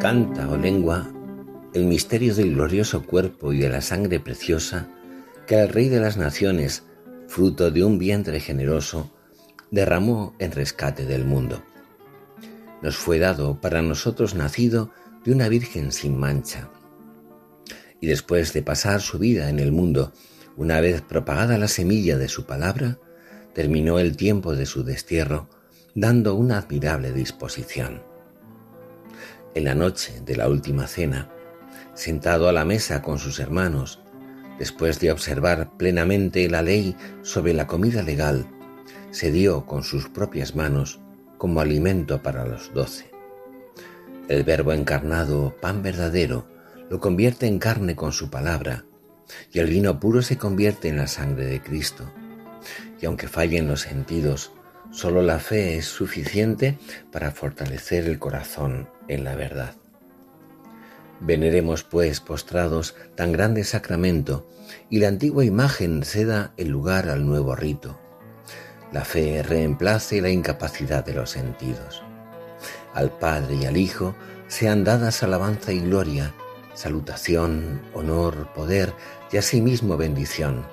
[0.00, 1.10] Canta o lengua
[1.72, 4.88] el misterio del glorioso cuerpo y de la sangre preciosa
[5.48, 6.86] que el Rey de las Naciones,
[7.28, 9.10] fruto de un vientre generoso,
[9.70, 11.62] derramó en rescate del mundo.
[12.82, 14.90] Nos fue dado para nosotros nacido
[15.24, 16.70] de una Virgen sin mancha.
[18.00, 20.12] Y después de pasar su vida en el mundo,
[20.56, 22.98] una vez propagada la semilla de su palabra,
[23.54, 25.48] terminó el tiempo de su destierro
[25.94, 28.02] dando una admirable disposición.
[29.54, 31.30] En la noche de la última cena,
[31.94, 34.00] sentado a la mesa con sus hermanos,
[34.58, 38.46] después de observar plenamente la ley sobre la comida legal,
[39.10, 41.00] se dio con sus propias manos
[41.38, 43.10] como alimento para los doce.
[44.28, 46.48] El Verbo encarnado, pan verdadero,
[46.88, 48.84] lo convierte en carne con su palabra,
[49.52, 52.10] y el vino puro se convierte en la sangre de Cristo.
[53.00, 54.52] Y aunque fallen los sentidos,
[54.90, 56.78] solo la fe es suficiente
[57.12, 59.74] para fortalecer el corazón en la verdad.
[61.24, 64.46] Veneremos, pues, postrados tan grande sacramento,
[64.90, 67.98] y la antigua imagen ceda el lugar al nuevo rito
[68.94, 72.04] la fe reemplace la incapacidad de los sentidos.
[72.94, 74.14] Al Padre y al Hijo
[74.46, 76.32] sean dadas alabanza y gloria,
[76.74, 78.92] salutación, honor, poder
[79.32, 80.64] y asimismo bendición.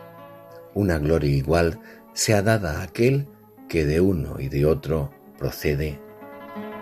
[0.75, 1.79] Una gloria igual
[2.13, 3.27] sea dada a aquel
[3.67, 5.99] que de uno y de otro procede.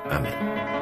[0.09, 0.78] Amén.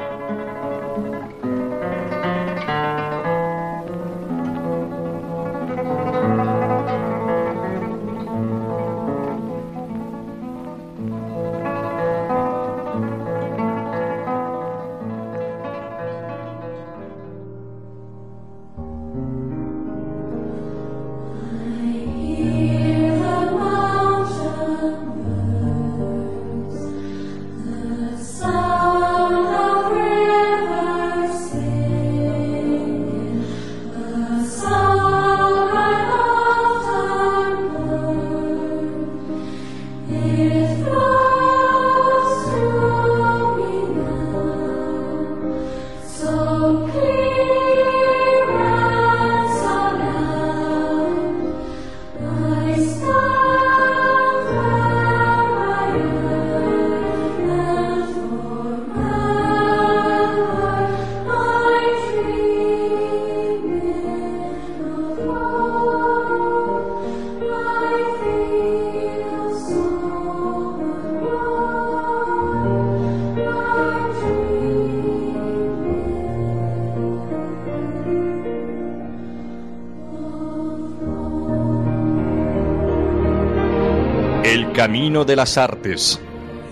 [84.88, 86.18] Camino de las artes.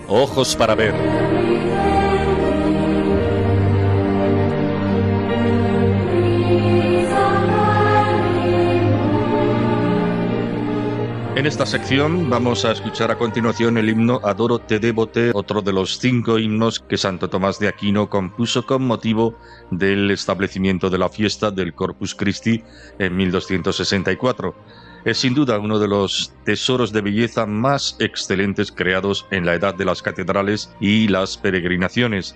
[0.07, 0.95] Ojos para ver.
[11.35, 15.71] En esta sección vamos a escuchar a continuación el himno Adoro te devote, otro de
[15.71, 19.37] los cinco himnos que Santo Tomás de Aquino compuso con motivo
[19.69, 22.63] del establecimiento de la fiesta del Corpus Christi
[22.97, 24.55] en 1264.
[25.07, 29.73] Es sin duda uno de los tesoros de belleza más excelentes creados en la edad
[29.73, 32.35] de las catedrales y las peregrinaciones.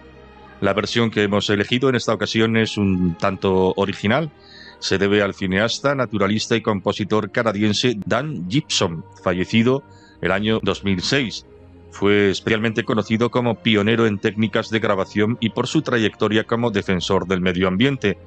[0.61, 4.31] La versión que hemos elegido en esta ocasión es un tanto original,
[4.79, 9.83] se debe al cineasta, naturalista y compositor canadiense Dan Gibson, fallecido
[10.21, 11.45] el año 2006.
[11.91, 17.27] Fue especialmente conocido como pionero en técnicas de grabación y por su trayectoria como defensor
[17.27, 18.17] del medio ambiente.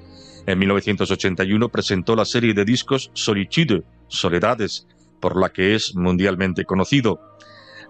[0.45, 3.85] En 1981 presentó la serie de discos Solitude,
[4.15, 4.87] Soledades,
[5.21, 7.21] por la que es mundialmente conocido.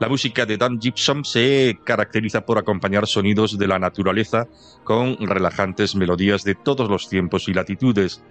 [0.00, 4.48] La música de Dan Gibson se caracteriza por acompañar sonidos de la naturaleza
[4.82, 8.22] con relajantes melodías de todos los tiempos y latitudes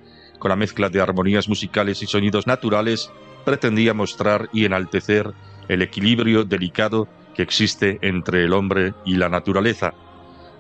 [0.43, 3.09] con la mezcla de armonías musicales y sonidos naturales,
[3.45, 5.33] pretendía mostrar y enaltecer
[5.69, 9.93] el equilibrio delicado que existe entre el hombre y la naturaleza.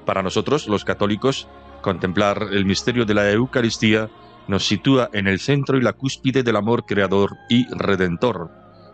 [0.05, 1.49] Para nosotros, los católicos,
[1.81, 4.09] contemplar el misterio de la Eucaristía
[4.47, 8.51] nos sitúa en el centro y la cúspide del amor creador y redentor.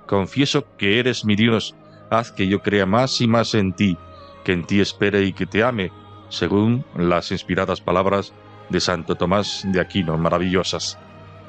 [0.08, 1.76] Confieso que eres mi Dios,
[2.10, 3.98] haz que yo crea más y más en ti,
[4.44, 5.92] que en ti espere y que te ame,
[6.30, 8.34] según las inspiradas palabras
[8.70, 10.98] de Santo Tomás de Aquino, maravillosas.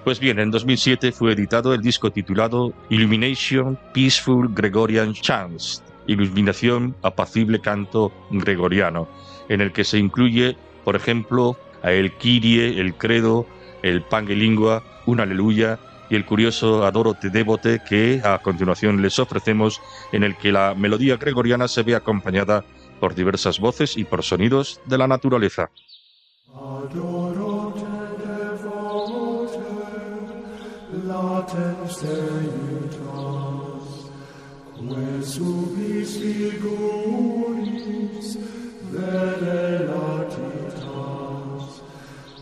[0.04, 7.60] Pues bien, en 2007 fue editado el disco titulado Illumination Peaceful Gregorian Chants, Iluminación Apacible
[7.60, 9.08] Canto Gregoriano,
[9.50, 13.46] en el que se incluye, por ejemplo, a el Kyrie, el Credo,
[13.82, 15.78] el Pangelingua, un Aleluya
[16.10, 19.80] y el curioso Adoro te devote que a continuación les ofrecemos,
[20.12, 22.64] en el que la melodía gregoriana se ve acompañada
[22.98, 25.70] por diversas voces y por sonidos de la naturaleza.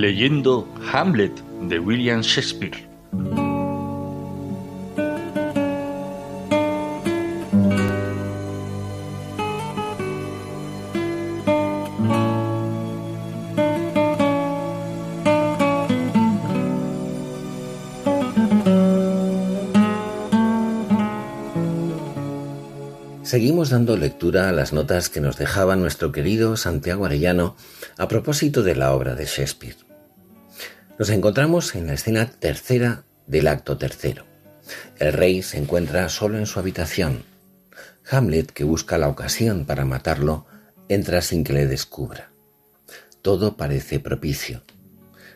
[0.00, 1.32] leyendo Hamlet
[1.68, 2.84] de William Shakespeare.
[23.22, 27.56] Seguimos dando lectura a las notas que nos dejaba nuestro querido Santiago Arellano
[27.96, 29.83] a propósito de la obra de Shakespeare.
[30.96, 34.24] Nos encontramos en la escena tercera del acto tercero.
[34.98, 37.24] El rey se encuentra solo en su habitación.
[38.08, 40.46] Hamlet, que busca la ocasión para matarlo,
[40.88, 42.30] entra sin que le descubra.
[43.22, 44.62] Todo parece propicio.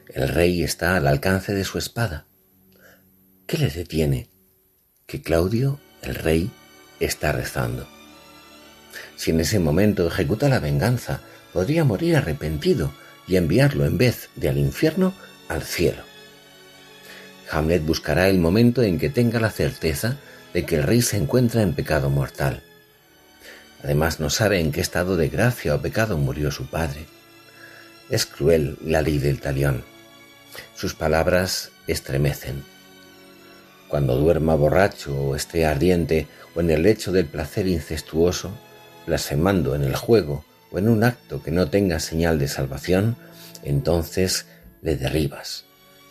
[0.09, 2.26] El rey está al alcance de su espada.
[3.48, 4.28] ¿Qué le detiene?
[5.06, 6.52] Que Claudio, el rey,
[7.00, 7.88] está rezando.
[9.16, 11.20] Si en ese momento ejecuta la venganza,
[11.52, 12.92] podría morir arrepentido
[13.26, 15.14] y enviarlo en vez de al infierno
[15.49, 16.03] al cielo.
[17.51, 20.16] Hamlet buscará el momento en que tenga la certeza
[20.53, 22.62] de que el rey se encuentra en pecado mortal.
[23.82, 27.07] Además no sabe en qué estado de gracia o pecado murió su padre.
[28.11, 29.84] Es cruel la ley del talión.
[30.74, 32.64] Sus palabras estremecen.
[33.88, 38.51] Cuando duerma borracho o esté ardiente o en el lecho del placer incestuoso,
[39.07, 43.16] blasfemando en el juego o en un acto que no tenga señal de salvación,
[43.62, 44.46] entonces
[44.82, 45.64] le derribas,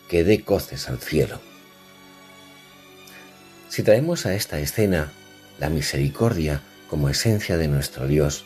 [0.10, 1.40] que dé coces al cielo.
[3.70, 5.12] Si traemos a esta escena
[5.60, 8.46] la misericordia como esencia de nuestro Dios,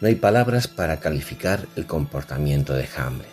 [0.00, 3.28] no hay palabras para calificar el comportamiento de Hamlet.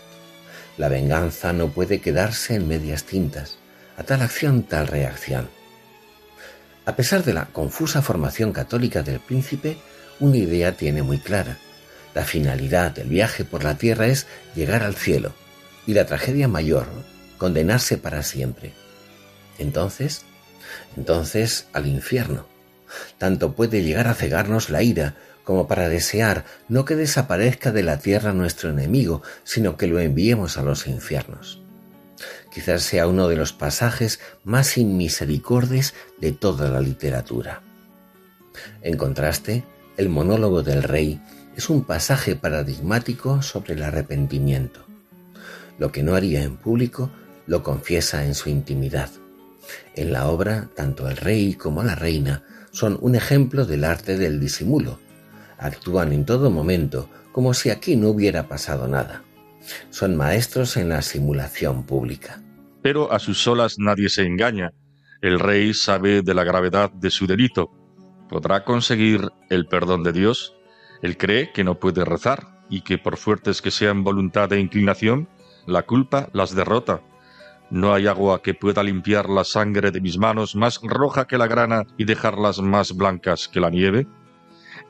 [0.78, 3.58] La venganza no puede quedarse en medias tintas,
[3.98, 5.50] a tal acción tal reacción.
[6.86, 9.78] A pesar de la confusa formación católica del príncipe,
[10.20, 11.58] una idea tiene muy clara.
[12.16, 15.34] La finalidad del viaje por la tierra es llegar al cielo,
[15.86, 16.88] y la tragedia mayor,
[17.38, 18.74] condenarse para siempre.
[19.58, 20.26] Entonces,
[20.98, 22.48] entonces al infierno.
[23.18, 28.00] Tanto puede llegar a cegarnos la ira como para desear no que desaparezca de la
[28.00, 31.62] tierra nuestro enemigo, sino que lo enviemos a los infiernos.
[32.54, 37.62] Quizás sea uno de los pasajes más inmisericordes de toda la literatura.
[38.82, 39.64] En contraste,
[39.98, 41.20] el monólogo del rey
[41.58, 44.83] es un pasaje paradigmático sobre el arrepentimiento.
[45.78, 47.10] Lo que no haría en público
[47.48, 49.10] lo confiesa en su intimidad.
[49.96, 54.40] En la obra, tanto el rey como la reina son un ejemplo del arte del
[54.40, 55.00] disimulo.
[55.58, 59.24] Actúan en todo momento como si aquí no hubiera pasado nada.
[59.90, 62.42] Son maestros en la simulación pública.
[62.82, 64.72] Pero a sus solas nadie se engaña.
[65.22, 67.72] El rey sabe de la gravedad de su delito.
[68.30, 70.54] ¿Podrá conseguir el perdón de Dios?
[71.02, 75.30] Él cree que no puede rezar y que por fuertes que sean voluntad e inclinación,
[75.66, 77.02] la culpa las derrota.
[77.70, 81.48] No hay agua que pueda limpiar la sangre de mis manos más roja que la
[81.48, 84.08] grana y dejarlas más blancas que la nieve.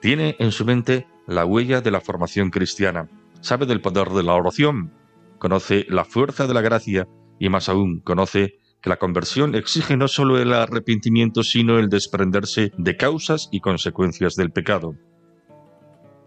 [0.01, 3.09] Tiene en su mente la huella de la formación cristiana,
[3.41, 4.91] sabe del poder de la oración,
[5.39, 7.07] conoce la fuerza de la gracia
[7.39, 12.73] y más aún conoce que la conversión exige no solo el arrepentimiento, sino el desprenderse
[12.77, 14.95] de causas y consecuencias del pecado.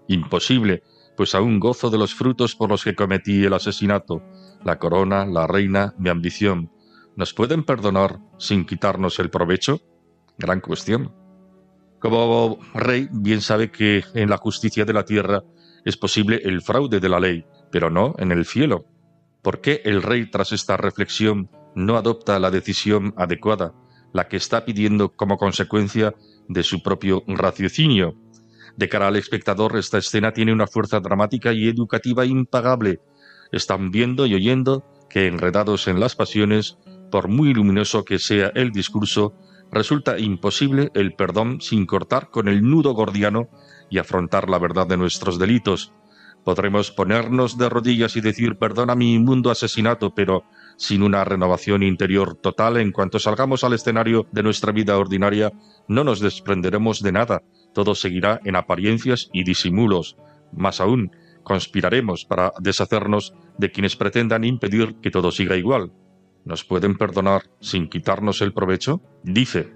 [0.08, 0.82] Imposible
[1.16, 4.22] pues aún gozo de los frutos por los que cometí el asesinato,
[4.66, 6.72] la corona, la reina, mi ambición.
[7.14, 9.80] ¿Nos pueden perdonar sin quitarnos el provecho?
[10.38, 11.14] Gran cuestión.
[12.00, 15.44] Como rey, bien sabe que en la justicia de la tierra
[15.84, 18.86] es posible el fraude de la ley, pero no en el cielo.
[19.40, 23.72] ¿Por qué el rey, tras esta reflexión, no adopta la decisión adecuada,
[24.12, 26.12] la que está pidiendo como consecuencia
[26.48, 28.16] de su propio raciocinio?
[28.76, 33.00] De cara al espectador, esta escena tiene una fuerza dramática y educativa impagable.
[33.52, 36.78] Están viendo y oyendo que, enredados en las pasiones,
[37.10, 39.34] por muy luminoso que sea el discurso,
[39.70, 43.48] resulta imposible el perdón sin cortar con el nudo gordiano
[43.90, 45.92] y afrontar la verdad de nuestros delitos.
[46.44, 50.44] Podremos ponernos de rodillas y decir perdona mi inmundo asesinato, pero
[50.76, 55.50] sin una renovación interior total en cuanto salgamos al escenario de nuestra vida ordinaria,
[55.88, 57.42] no nos desprenderemos de nada,
[57.74, 60.16] todo seguirá en apariencias y disimulos.
[60.52, 61.10] Más aún,
[61.46, 65.92] conspiraremos para deshacernos de quienes pretendan impedir que todo siga igual.
[66.44, 69.00] ¿Nos pueden perdonar sin quitarnos el provecho?
[69.22, 69.72] Dice,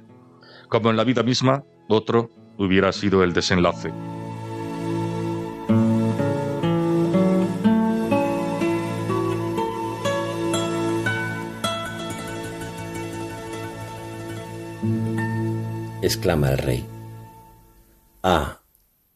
[0.69, 3.93] como en la vida misma, otro hubiera sido el desenlace.
[16.03, 16.85] exclama el rey.
[18.25, 18.59] Ah,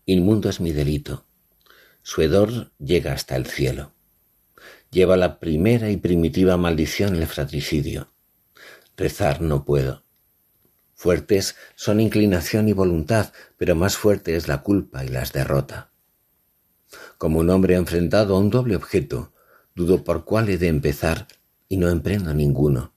[0.06, 1.26] inmundo es mi delito.
[2.06, 3.92] Su hedor llega hasta el cielo.
[4.90, 8.12] Lleva la primera y primitiva maldición el fratricidio.
[8.96, 10.04] Rezar no puedo.
[10.94, 15.90] Fuertes son inclinación y voluntad, pero más fuerte es la culpa y las derrota.
[17.18, 19.32] Como un hombre enfrentado a un doble objeto,
[19.74, 21.26] dudo por cuál he de empezar
[21.68, 22.92] y no emprendo ninguno.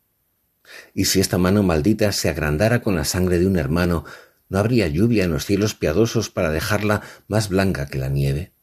[0.94, 4.04] Y si esta mano maldita se agrandara con la sangre de un hermano,
[4.50, 8.54] ¿No habría lluvia en los cielos piadosos para dejarla más blanca que la nieve?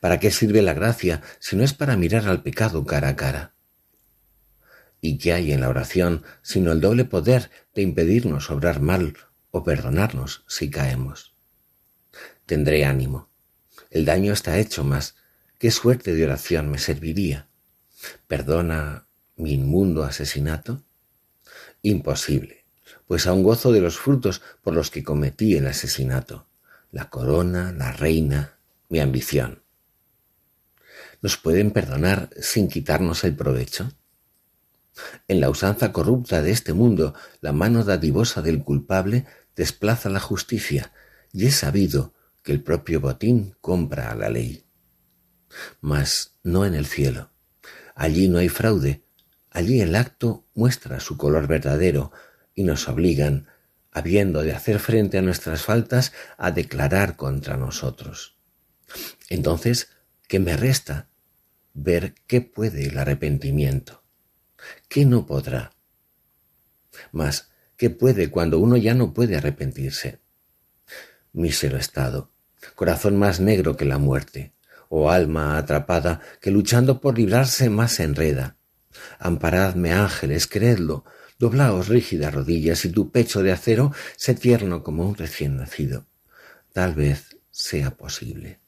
[0.00, 3.54] ¿Para qué sirve la gracia si no es para mirar al pecado cara a cara?
[5.00, 9.16] ¿Y qué hay en la oración sino el doble poder de impedirnos obrar mal
[9.50, 11.34] o perdonarnos si caemos?
[12.46, 13.28] Tendré ánimo.
[13.90, 15.16] El daño está hecho, mas
[15.58, 17.48] ¿qué suerte de oración me serviría?
[18.26, 19.06] ¿Perdona
[19.36, 20.84] mi inmundo asesinato?
[21.82, 22.64] Imposible,
[23.06, 26.46] pues aún gozo de los frutos por los que cometí el asesinato,
[26.90, 28.58] la corona, la reina,
[28.88, 29.61] mi ambición.
[31.22, 33.92] ¿Nos pueden perdonar sin quitarnos el provecho?
[35.28, 40.92] En la usanza corrupta de este mundo, la mano dadivosa del culpable desplaza la justicia,
[41.32, 42.12] y es sabido
[42.42, 44.66] que el propio botín compra a la ley.
[45.80, 47.30] Mas no en el cielo.
[47.94, 49.04] Allí no hay fraude,
[49.48, 52.10] allí el acto muestra su color verdadero
[52.52, 53.46] y nos obligan,
[53.92, 58.38] habiendo de hacer frente a nuestras faltas, a declarar contra nosotros.
[59.28, 59.90] Entonces,
[60.26, 61.11] ¿qué me resta?
[61.74, 64.02] Ver qué puede el arrepentimiento.
[64.88, 65.72] ¿Qué no podrá?
[67.12, 70.20] Mas, ¿qué puede cuando uno ya no puede arrepentirse?
[71.32, 72.30] Mísero estado,
[72.74, 74.52] corazón más negro que la muerte,
[74.88, 78.56] o alma atrapada que luchando por librarse más se enreda.
[79.18, 81.04] Amparadme, ángeles, creedlo,
[81.38, 86.06] doblaos rígidas rodillas y tu pecho de acero sé tierno como un recién nacido.
[86.74, 88.60] Tal vez sea posible.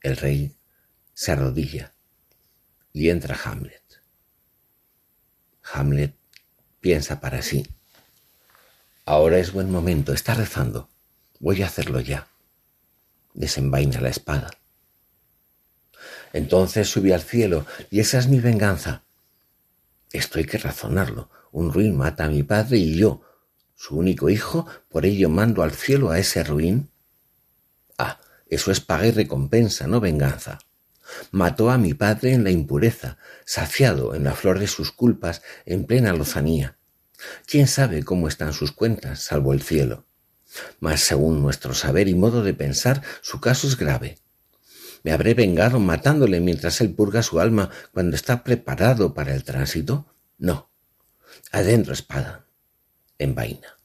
[0.00, 0.57] El rey
[1.18, 1.94] se arrodilla
[2.92, 3.82] y entra Hamlet.
[5.64, 6.14] Hamlet
[6.78, 7.66] piensa para sí.
[9.04, 10.88] Ahora es buen momento, está rezando.
[11.40, 12.28] Voy a hacerlo ya.
[13.34, 14.52] Desenvaina la espada.
[16.32, 19.02] Entonces subí al cielo, y esa es mi venganza.
[20.12, 21.30] Esto hay que razonarlo.
[21.50, 23.22] Un ruin mata a mi padre y yo,
[23.74, 26.92] su único hijo, por ello mando al cielo a ese ruin.
[27.98, 30.60] Ah, eso es paga y recompensa, no venganza.
[31.30, 35.84] Mató a mi padre en la impureza, saciado en la flor de sus culpas, en
[35.84, 36.78] plena lozanía.
[37.46, 40.06] ¿Quién sabe cómo están sus cuentas, salvo el cielo?
[40.80, 44.18] Mas según nuestro saber y modo de pensar, su caso es grave.
[45.02, 50.06] ¿Me habré vengado matándole mientras él purga su alma cuando está preparado para el tránsito?
[50.38, 50.70] No.
[51.52, 52.46] Adentro espada.
[53.18, 53.76] En vaina.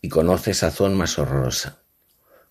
[0.00, 1.82] Y conoce sazón más horrorosa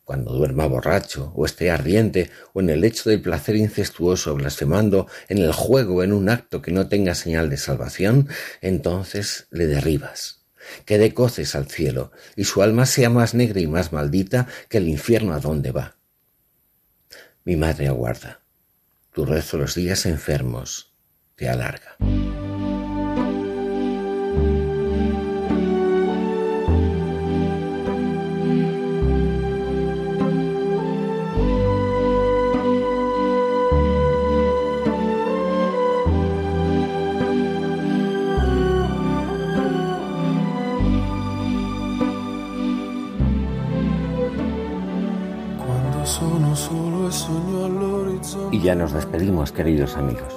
[0.07, 5.39] cuando duerma borracho, o esté ardiente, o en el hecho del placer incestuoso, blasfemando, en
[5.39, 8.29] el juego, en un acto que no tenga señal de salvación,
[8.61, 10.45] entonces le derribas.
[10.85, 14.77] Que de coces al cielo, y su alma sea más negra y más maldita que
[14.77, 15.97] el infierno a donde va.
[17.43, 18.39] Mi madre aguarda.
[19.11, 20.93] Tu rezo los días enfermos
[21.35, 21.97] te alarga.
[48.51, 50.33] Y ya nos despedimos, queridos amigos.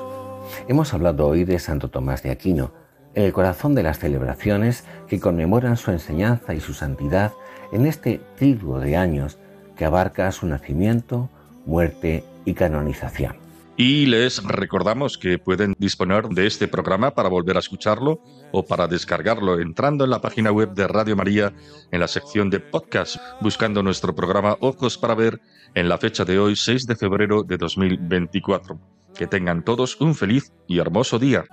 [0.69, 2.73] Hemos hablado hoy de Santo Tomás de Aquino,
[3.15, 7.33] el corazón de las celebraciones que conmemoran su enseñanza y su santidad
[7.73, 9.39] en este triduo de años
[9.77, 11.31] que abarca su nacimiento,
[11.65, 13.37] muerte y canonización.
[13.77, 18.21] Y les recordamos que pueden disponer de este programa para volver a escucharlo
[18.53, 21.55] o para descargarlo entrando en la página web de Radio María
[21.91, 25.41] en la sección de podcast, buscando nuestro programa Ojos para Ver
[25.75, 28.79] en la fecha de hoy, 6 de febrero de 2024.
[29.15, 31.45] Que tengan todos un feliz y hermoso día.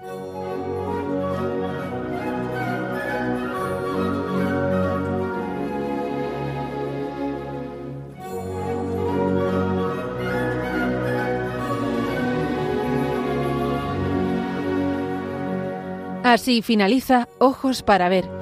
[16.24, 18.37] Así finaliza Ojos para Ver.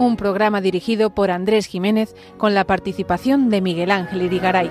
[0.00, 4.70] Un programa dirigido por Andrés Jiménez con la participación de Miguel Ángel Irigaray.